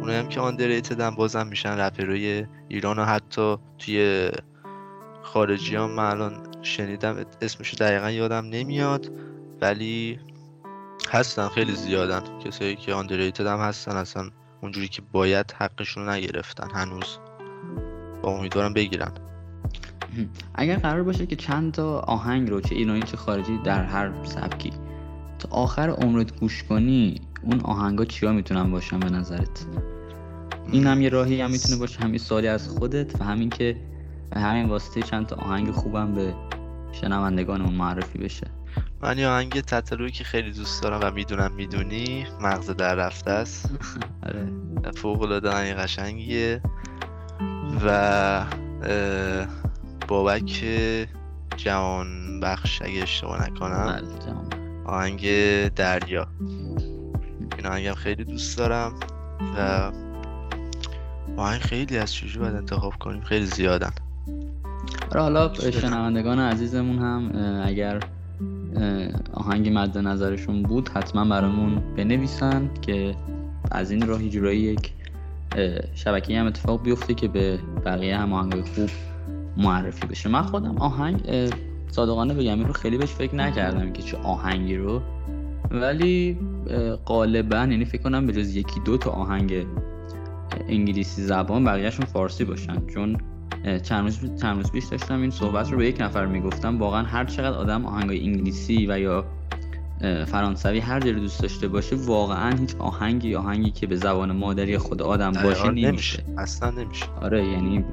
[0.00, 4.30] اونایی هم که آندرریتدن بازم میشن رپرهای ایران و حتی توی
[5.22, 9.12] خارجی هم من الان شنیدم اسمش دقیقا یادم نمیاد
[9.60, 10.18] ولی
[11.10, 12.22] هستن خیلی زیادن.
[12.44, 14.30] کسایی که آندرریتد هم هستن اصلا
[14.60, 17.18] اونجوری که باید حقشون نگرفتن هنوز.
[18.22, 19.12] با امیدوارم بگیرن.
[20.54, 24.72] اگر قرار باشه که چند تا آهنگ رو چه ایرانی چه خارجی در هر سبکی
[25.38, 29.66] تا آخر عمرت گوش کنی اون آهنگا چیا می‌تونن باشن به نظرت؟
[30.72, 33.76] این هم یه راهی هم می‌تونه باشه همین سالی از خودت و همین که
[34.30, 36.34] به همین واسطه چند تا آهنگ خوبم به
[36.92, 38.46] شنوندگانمون معرفی بشه.
[39.02, 43.70] من یه آهنگ تتلوی که خیلی دوست دارم و می‌دونم می‌دونی مغز در رفته است.
[44.26, 44.48] آره.
[44.96, 46.60] فوق العاده قشنگیه.
[47.84, 48.44] و
[50.08, 50.66] بابک
[51.56, 53.86] جوان بخش اگه اشتباه نکنم.
[53.86, 54.34] بله،
[54.84, 55.28] آهنگ
[55.68, 56.26] دریا.
[57.66, 58.92] آهنگم خیلی دوست دارم
[59.56, 59.90] و
[61.36, 63.90] آهنگ خیلی از چجوری باید انتخاب کنیم خیلی زیادن.
[65.10, 67.32] آره حالا شنوندگان عزیزمون هم
[67.64, 68.00] اگر
[69.32, 73.16] آهنگی مد نظرشون بود حتما برامون بنویسن که
[73.70, 74.92] از این راه جورایی یک
[75.94, 78.90] شبکه هم اتفاق بیفته که به بقیه هم آهنگ خوب
[79.56, 80.28] معرفی بشه.
[80.28, 81.50] من خودم آهنگ
[81.90, 85.02] صادقانه بگم این رو خیلی بهش فکر نکردم که چه آهنگی رو
[85.70, 86.38] ولی
[87.06, 89.66] غالبا یعنی فکر کنم به جز یکی دو تا آهنگ
[90.68, 92.86] انگلیسی زبان بقیهشون فارسی باشن.
[92.86, 93.16] چون
[93.82, 96.78] چند روز چند روز پیش داشتم این صحبت رو به یک نفر می‌گفتم.
[96.78, 99.24] واقعا هر چقدر آدم آهنگای انگلیسی و یا
[100.26, 105.02] فرانسوی هر جوری دوست داشته باشه واقعا هیچ آهنگی آهنگی که به زبان مادری خود
[105.02, 106.22] آدم باشه نمیشه.
[106.38, 107.06] اصلا نمیشه.
[107.22, 107.84] آره یعنی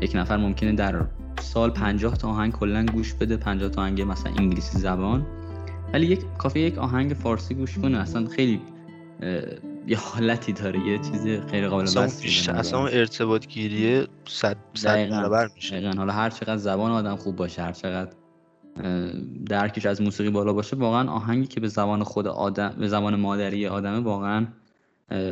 [0.00, 1.04] یک نفر ممکنه در
[1.40, 5.26] سال 50 تا آهنگ کلا گوش بده 50 تا آهنگ مثلا انگلیسی زبان.
[5.92, 8.60] ولی یک کافی یک آهنگ فارسی گوش کنه اصلا خیلی
[9.86, 15.90] یه حالتی داره یه چیزی غیر قابل وصف اصلا ارتباط گیریه صد برابر میشه.
[15.96, 18.12] حالا هر چقدر زبان آدم خوب باشه هر چقدر
[19.46, 23.66] درکش از موسیقی بالا باشه واقعا آهنگی که به زبان خود آدم به زبان مادری
[23.66, 24.46] آدمه واقعا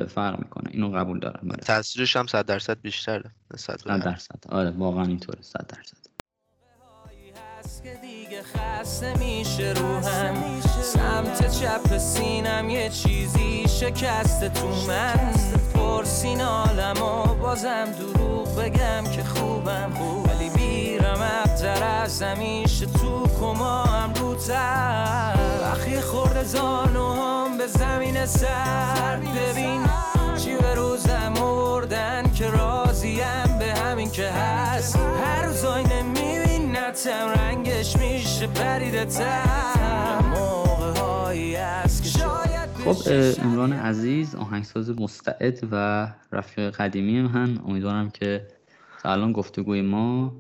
[0.08, 0.70] فرق می‌کنه.
[0.70, 1.48] اینو قبول دارم.
[1.48, 3.30] تاثیرش هم 100 درصد بیشتره.
[3.56, 4.44] 100 درصد.
[4.48, 5.38] آره واقعا اینطوره.
[5.42, 6.09] 100 درصد.
[8.54, 15.34] خسته میشه روحم سمت چپ سینم یه چیزی شکسته تو من.
[15.74, 19.92] پرسین عالم و بازم دروغ بگم که خوبم.
[19.94, 20.28] خوب.
[20.28, 28.26] ولی بیرم ابتر از همیشه تو کما هم روتر وقتی خورده زانو هم به زمین
[28.26, 29.16] سر.
[29.16, 29.82] ببین
[30.44, 34.96] چی به روزم آوردن که راضیم به همین که هست.
[34.96, 36.02] هر روز آینه
[36.90, 39.06] میبینتم رنگش میشه پریده
[42.84, 42.96] خب
[43.42, 48.46] امران عزیز آهنگساز مستعد و رفیق قدیمی من امیدوارم که
[49.02, 50.32] تا الان گفتگوی ما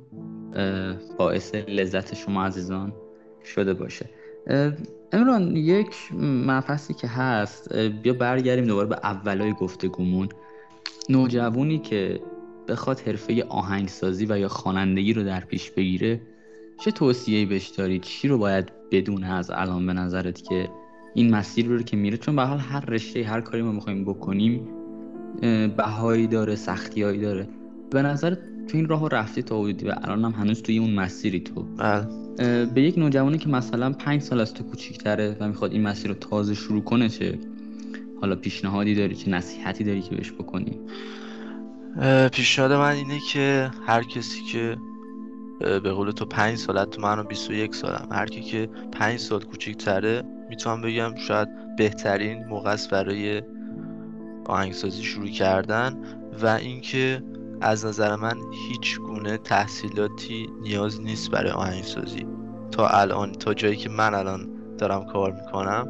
[1.18, 2.92] باعث لذت شما عزیزان
[3.44, 4.06] شده باشه.
[5.12, 10.28] امران یک مفصلی که هست بیا برگردیم دوباره به اولای گفتگومون.
[11.08, 12.20] نوجوانی که
[12.68, 16.20] بخواد حرفه آهنگسازی و یا خوانندگی رو در پیش بگیره
[16.80, 20.68] چه توصیه‌ای بهش داری؟ چی رو باید بدونه از الان به نظرت که
[21.14, 24.68] این مسیر رو که میره؟ چون به حال هر رشته هر کاری ما می‌خوایم بکنیم
[25.76, 27.48] بهایی داره سختیهایی داره.
[27.90, 28.34] به نظر
[28.68, 32.06] تو این راه رفتی تا بودی و الان هم هنوز توی اون مسیری تو؟ بله.
[32.66, 36.14] به یک نوجوانی که مثلا پنج سال از تو کوچیکتره و می‌خواد این مسیر رو
[36.14, 37.38] تازه شروع کنه چه؟
[38.20, 40.78] حالا پیشنهادی داری چه نصیحتی داری که بهش بکنی؟
[42.32, 44.76] پیشنهاد من اینه که هر کسی که
[45.60, 48.08] به قول تو پنج سال تو منو 21 سالم.
[48.12, 53.42] هر کی که پنج سال کوچیکتره می‌تونم بگم شاید بهترین موقع است برای
[54.46, 55.96] آهنگسازی شروع کردن
[56.42, 57.22] و اینکه
[57.60, 58.36] از نظر من
[58.68, 62.26] هیچ گونه تحصیلاتی نیاز نیست برای آهنگسازی.
[62.70, 64.48] تا الان تا جایی که من الان
[64.78, 65.88] دارم کار می‌کنم.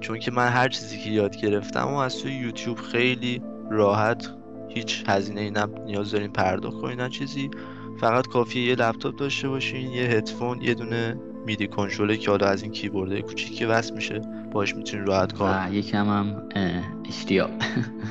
[0.00, 4.34] چون که من هر چیزی که یاد گرفتم و از توی یوتیوب خیلی راحت
[4.68, 5.52] هیچ هزینه ای
[5.84, 7.50] نیاز دارین پرداخت کنین چیزی.
[7.96, 11.16] فقط کافیه یه لپتاپ داشته باشین یه هدفون یه دونه
[11.46, 14.20] میدی کنترله که حالا از این کیبورد کوچیکی وصل میشه
[14.52, 16.42] باش می‌تونین راحت کار و یکم هم
[17.08, 17.50] اشتیاق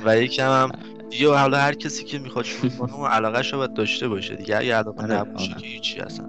[0.06, 0.72] و یکم هم
[1.10, 4.58] دیگه حالا هر کسی که می‌خواد شروع کنه اون علاقه رو باید داشته باشه دیگه.
[4.58, 5.62] اگه علاقه آره، نباشه آره.
[5.62, 6.26] که هیچی اصلا.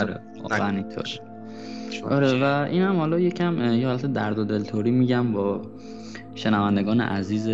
[0.00, 0.20] آره.
[2.10, 5.62] آره و این هم حالا یکم یه حالت درد و دلتوری میگم با
[6.34, 7.48] شنوندگان عزیز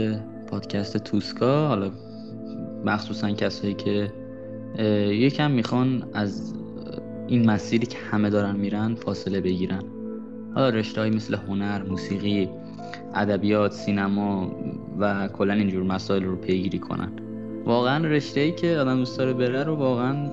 [0.47, 1.69] پادکست توسکا.
[1.69, 1.91] حالا
[2.85, 4.13] مخصوصا کسایی که
[5.09, 6.55] یکم می‌خوان از
[7.29, 9.83] این مسیری که همه دارن میرن فاصله بگیرن.
[10.55, 12.49] حالا رشته های مثل هنر، موسیقی،
[13.15, 14.57] ادبیات، سینما
[14.99, 17.13] و کلا اینجور مسائل رو پیگیری کنن.
[17.65, 20.31] واقعا رشته ای که آدم دوست داره بره رو واقعا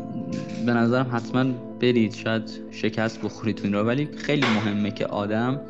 [0.66, 1.44] به نظرم حتما
[1.82, 2.14] برید.
[2.14, 5.62] شاید شکست بخورید تو این رو ولی خیلی مهمه که آدم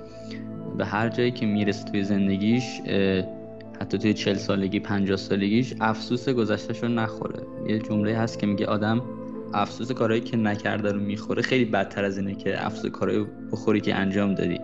[0.77, 2.63] به هر جایی که می‌رسه توی زندگیش
[3.81, 7.39] حتی توی چل سالگی پنجاه سالگیش افسوس گذشتهش رو نخوره.
[7.67, 9.01] یه جمله هست که میگه آدم
[9.53, 11.41] افسوس کارهایی که نکرده رو می‌خوره.
[11.41, 14.59] خیلی بدتر از اینه که افسوس کارهایی بخوری که انجام دادی.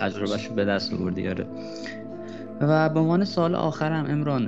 [0.00, 1.46] تجربهش به دست آوردی آره.
[2.60, 4.46] و به عنوان سال آخرم امران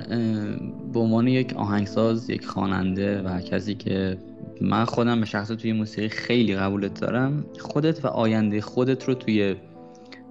[0.93, 4.17] به عنوان یک آهنگساز یک خواننده و کسی که
[4.61, 9.55] من خودم به شخص توی موسیقی خیلی قبولت دارم خودت و آینده خودت رو توی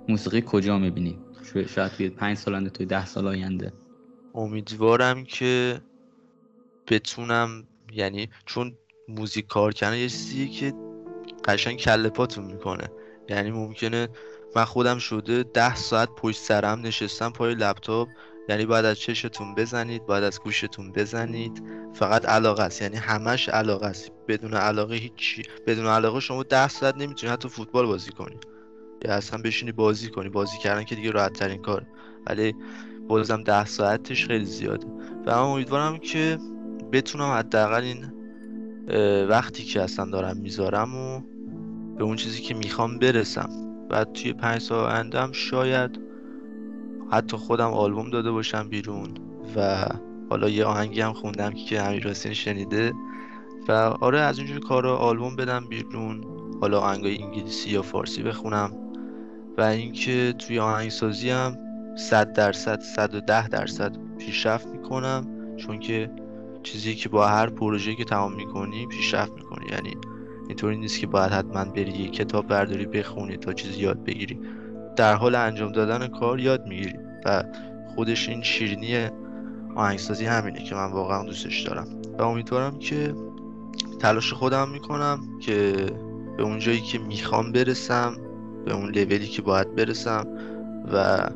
[0.08, 1.18] موسیقی کجا می‌بینی؟
[1.66, 3.72] شاید توی پنج سال آینده توی ده سال آینده.
[4.34, 5.80] امیدوارم که
[6.88, 8.78] بتونم یعنی چون
[9.08, 10.74] موزیک کار کردن یه چیزیه که
[11.44, 12.88] قشنگ کله پاتون می‌کنه.
[13.28, 14.08] یعنی ممکنه
[14.56, 18.08] من خودم شده ده ساعت پشت سرم نشستم پای لپتاپ.
[18.48, 21.62] یعنی باید از چشتون بزنید باید از گوشتون بزنید.
[21.94, 22.82] فقط علاقه است.
[22.82, 24.12] یعنی همش علاقه است.
[24.28, 28.36] بدون علاقه هیچی بدون علاقه شما ده ساعت نمی‌تونی حتی فوتبال بازی کنی
[29.04, 30.28] یا اصلا بشینی بازی کنی.
[30.28, 31.86] بازی کردن که دیگه راحت ترین کار.
[32.26, 32.54] ولی
[33.08, 34.86] بازم ده ساعتش خیلی زیاده.
[35.26, 36.38] و من امیدوارم که
[36.92, 38.12] بتونم حداقل این
[39.26, 41.20] وقتی که اصلا دارم می‌ذارم و
[41.96, 43.50] به اون چیزی که می‌خوام برسم.
[43.90, 46.00] و توی پنج سال آینده شاید
[47.10, 49.10] حتی خودم آلبوم داده باشم بیرون
[49.56, 49.86] و
[50.30, 52.92] حالا یه آهنگی هم خوندم که امیر حسین شنیده
[53.68, 56.24] و آره از اینجور کارا آلبوم بدم بیرون.
[56.60, 58.81] حالا آهنگای انگلیسی یا فارسی بخونم.
[59.58, 61.58] و اینکه توی آهنگسازی هم
[61.96, 65.26] 100 درصد 110 درصد پیشرفت می‌کنم
[65.56, 66.10] چون که
[66.62, 69.66] چیزی که با هر پروژه که تمام می‌کنی پیشرفت می‌کنی.
[69.72, 69.96] یعنی
[70.48, 74.40] اینطوری نیست که باید حتما بری یه کتاب برداری بخونی تا چیزی یاد بگیری.
[74.96, 76.94] در حال انجام دادن کار یاد می‌گیری
[77.24, 77.44] و
[77.94, 79.08] خودش این شیرینی
[79.76, 81.86] آهنگسازی همینه که من واقعا دوستش دارم.
[82.18, 83.14] و امیدوارم که
[84.00, 85.72] تلاش خودم می‌کنم که
[86.36, 88.16] به اون جایی که می‌خوام برسم
[88.64, 90.26] به اون لولی که باید برسم
[90.92, 91.28] و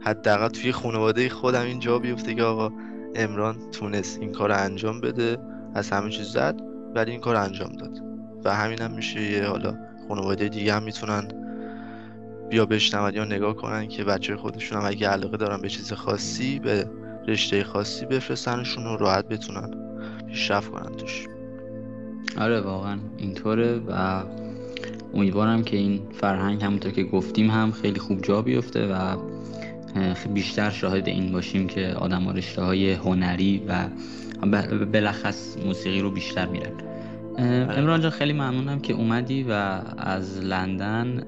[0.00, 2.72] حداقل توی خانواده خودم این جا بیفته که آقا
[3.14, 5.38] امران تونست این کار انجام بده
[5.74, 6.60] از همه چیز زد
[6.94, 8.02] ولی این کار انجام داد.
[8.44, 9.78] و همین هم میشه یه حالا
[10.08, 11.28] خانواده دیگه هم می‌تونن
[12.50, 16.58] بیا بشنون یا نگاه کنن که بچه خودشون هم اگه علاقه دارن به چیز خاصی
[16.58, 16.86] به
[17.28, 19.70] رشته خاصی بفرستنشون و راحت بتونن
[20.28, 21.26] پیشرفت کنن توش.
[22.38, 24.22] آره واقعا اینطوره و
[25.14, 29.16] امیدوارم که این فرهنگ همونطور که گفتیم هم خیلی خوب جا بیفته و
[30.34, 33.88] بیشتر شاهد این باشیم که آدم رشته های هنری و
[34.92, 36.72] بلخص موسیقی رو بیشتر میرن.
[37.78, 41.24] امران جان خیلی ممنونم که اومدی و از لندن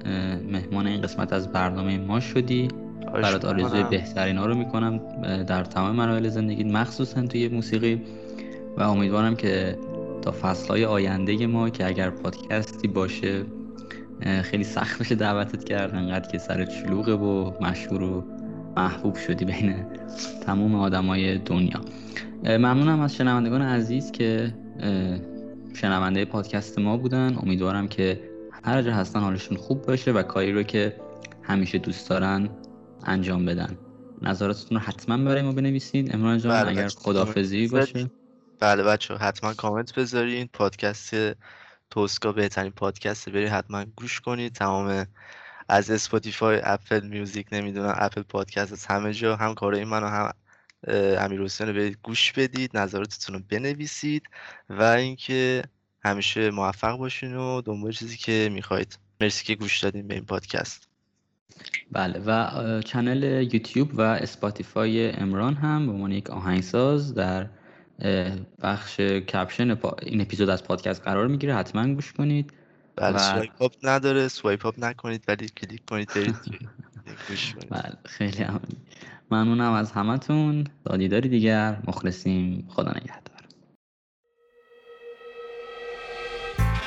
[0.51, 2.67] مهمان این قسمت از برنامه ما شدی.
[3.13, 4.99] برات آرزوی بهترین ها رو می‌کنم.
[5.43, 8.01] در تمام مراحل زندگی مخصوصا توی موسیقی.
[8.77, 9.77] و امیدوارم که
[10.21, 13.43] تا فصل های آینده ما که اگر پادکستی باشه
[14.21, 15.95] خیلی سخت بشه دعوتت کرد.
[15.95, 18.25] انقدر که سر شلوغه و مشهور و
[18.77, 19.85] محبوب شدی بین
[20.45, 21.81] تمام آدمای دنیا.
[22.43, 24.53] ممنونم از شنوندگان عزیز که
[25.73, 27.37] شنونده پادکست ما بودن.
[27.43, 28.21] امیدوارم که
[28.63, 30.95] هر جا هستن حالشون خوب باشه و کاری رو که
[31.43, 32.49] همیشه دوست دارن
[33.05, 33.77] انجام بدن.
[34.21, 36.87] نظراتتون رو حتما برای ما بنویسید امران جان بله، اگر.
[36.87, 38.11] خدافزی باشه.
[38.59, 40.49] بله بچه حتما کامنت بذارین.
[40.53, 41.15] پادکست
[41.89, 44.53] توسکا بهترین پادکست برید حتما گوش کنید.
[44.53, 45.05] تمام
[45.69, 50.31] از اسپاتیفای اپل میوزیک نمی‌دونم اپل پادکست از همه جا هم کارهای منو هم
[51.17, 54.23] امیر حسین رو برید گوش بدید نظراتتون رو بنویسید
[54.69, 55.63] و اینکه
[56.03, 58.99] همیشه موفق باشین و دنبال چیزی که می‌خواید.
[59.21, 60.87] مرسی که گوش دادین به این پادکست.
[61.91, 63.23] بله و channel
[63.53, 67.47] یوتیوب و اسپاتیفای امران هم به عنوان یک آهنگساز در
[68.61, 72.53] بخش caption این اپیزود از پادکست قرار می‌گیره حتما گوش کنید.
[72.95, 73.17] بله و...
[73.17, 76.35] swipe up نداره swipe up نکنید ولی کلیک کنید برید
[77.29, 77.69] گوش کنید.
[77.69, 78.61] بله خیلی هم.
[79.31, 80.63] ممنونم از همتون.
[80.83, 81.77] داری دیگر.
[81.87, 82.67] مخلصیم.
[82.69, 83.37] خدا نگهدار.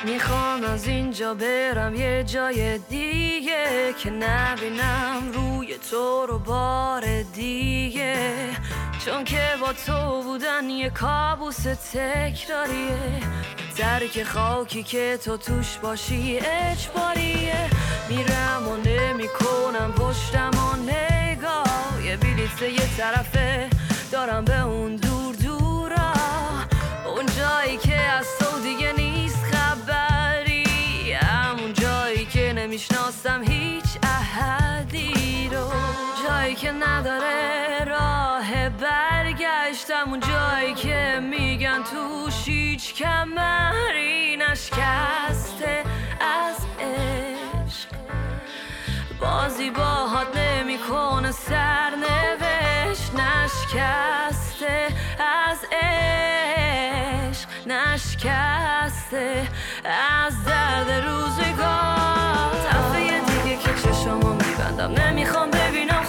[0.06, 8.46] می‌خوام از اینجا برم یه جای دیگه که نبینم روی تو رو بار دیگه.
[9.04, 13.20] چون که با تو بودن یه کابوس تکراریه.
[13.78, 17.70] درک خاکی که تو توش باشی اجباریه.
[18.08, 22.04] میرم و نمی‌کنم پشتم و نگاه.
[22.04, 23.70] یه بلیت یه طرفه
[24.12, 26.12] دارم به اون دور دورا.
[27.06, 31.12] اون جایی که از تو دیگه نیست خبری.
[31.12, 35.72] همون جایی که نمی‌شناسم هیچ احدی رو.
[36.28, 37.69] جایی که نداره
[40.06, 45.84] اون جایی که میگن توش هیچ کمری نشکسته
[46.20, 47.88] از عشق.
[49.20, 54.88] بازی باهات نمی‌کنه سرنوشت نشکسته
[55.48, 57.48] از عشق.
[57.66, 59.48] نشکسته
[60.24, 62.52] از درد روزگار.
[62.66, 64.92] دفعه دیگه که چشمو میبندم.
[64.92, 65.99] نمی‌خوام ببینم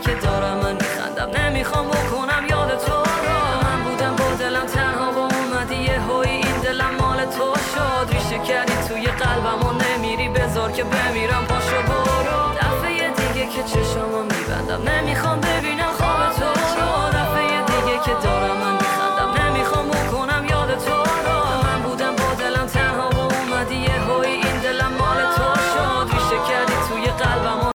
[0.00, 1.40] که دارم من میخندم.
[1.40, 3.60] نمی‌خوام بکنم یاد تو را.
[3.62, 8.14] من بودم با دلم تنها با اومدی یه هایی این دلم مال تو شد.
[8.14, 10.28] ریشه کردی توی قلبم و نمیری.
[10.28, 12.54] بذار که بمیرم پاشو برو.
[12.60, 14.90] دفعه دیگه که چشمو میبندم.
[14.90, 15.39] نمی‌خوام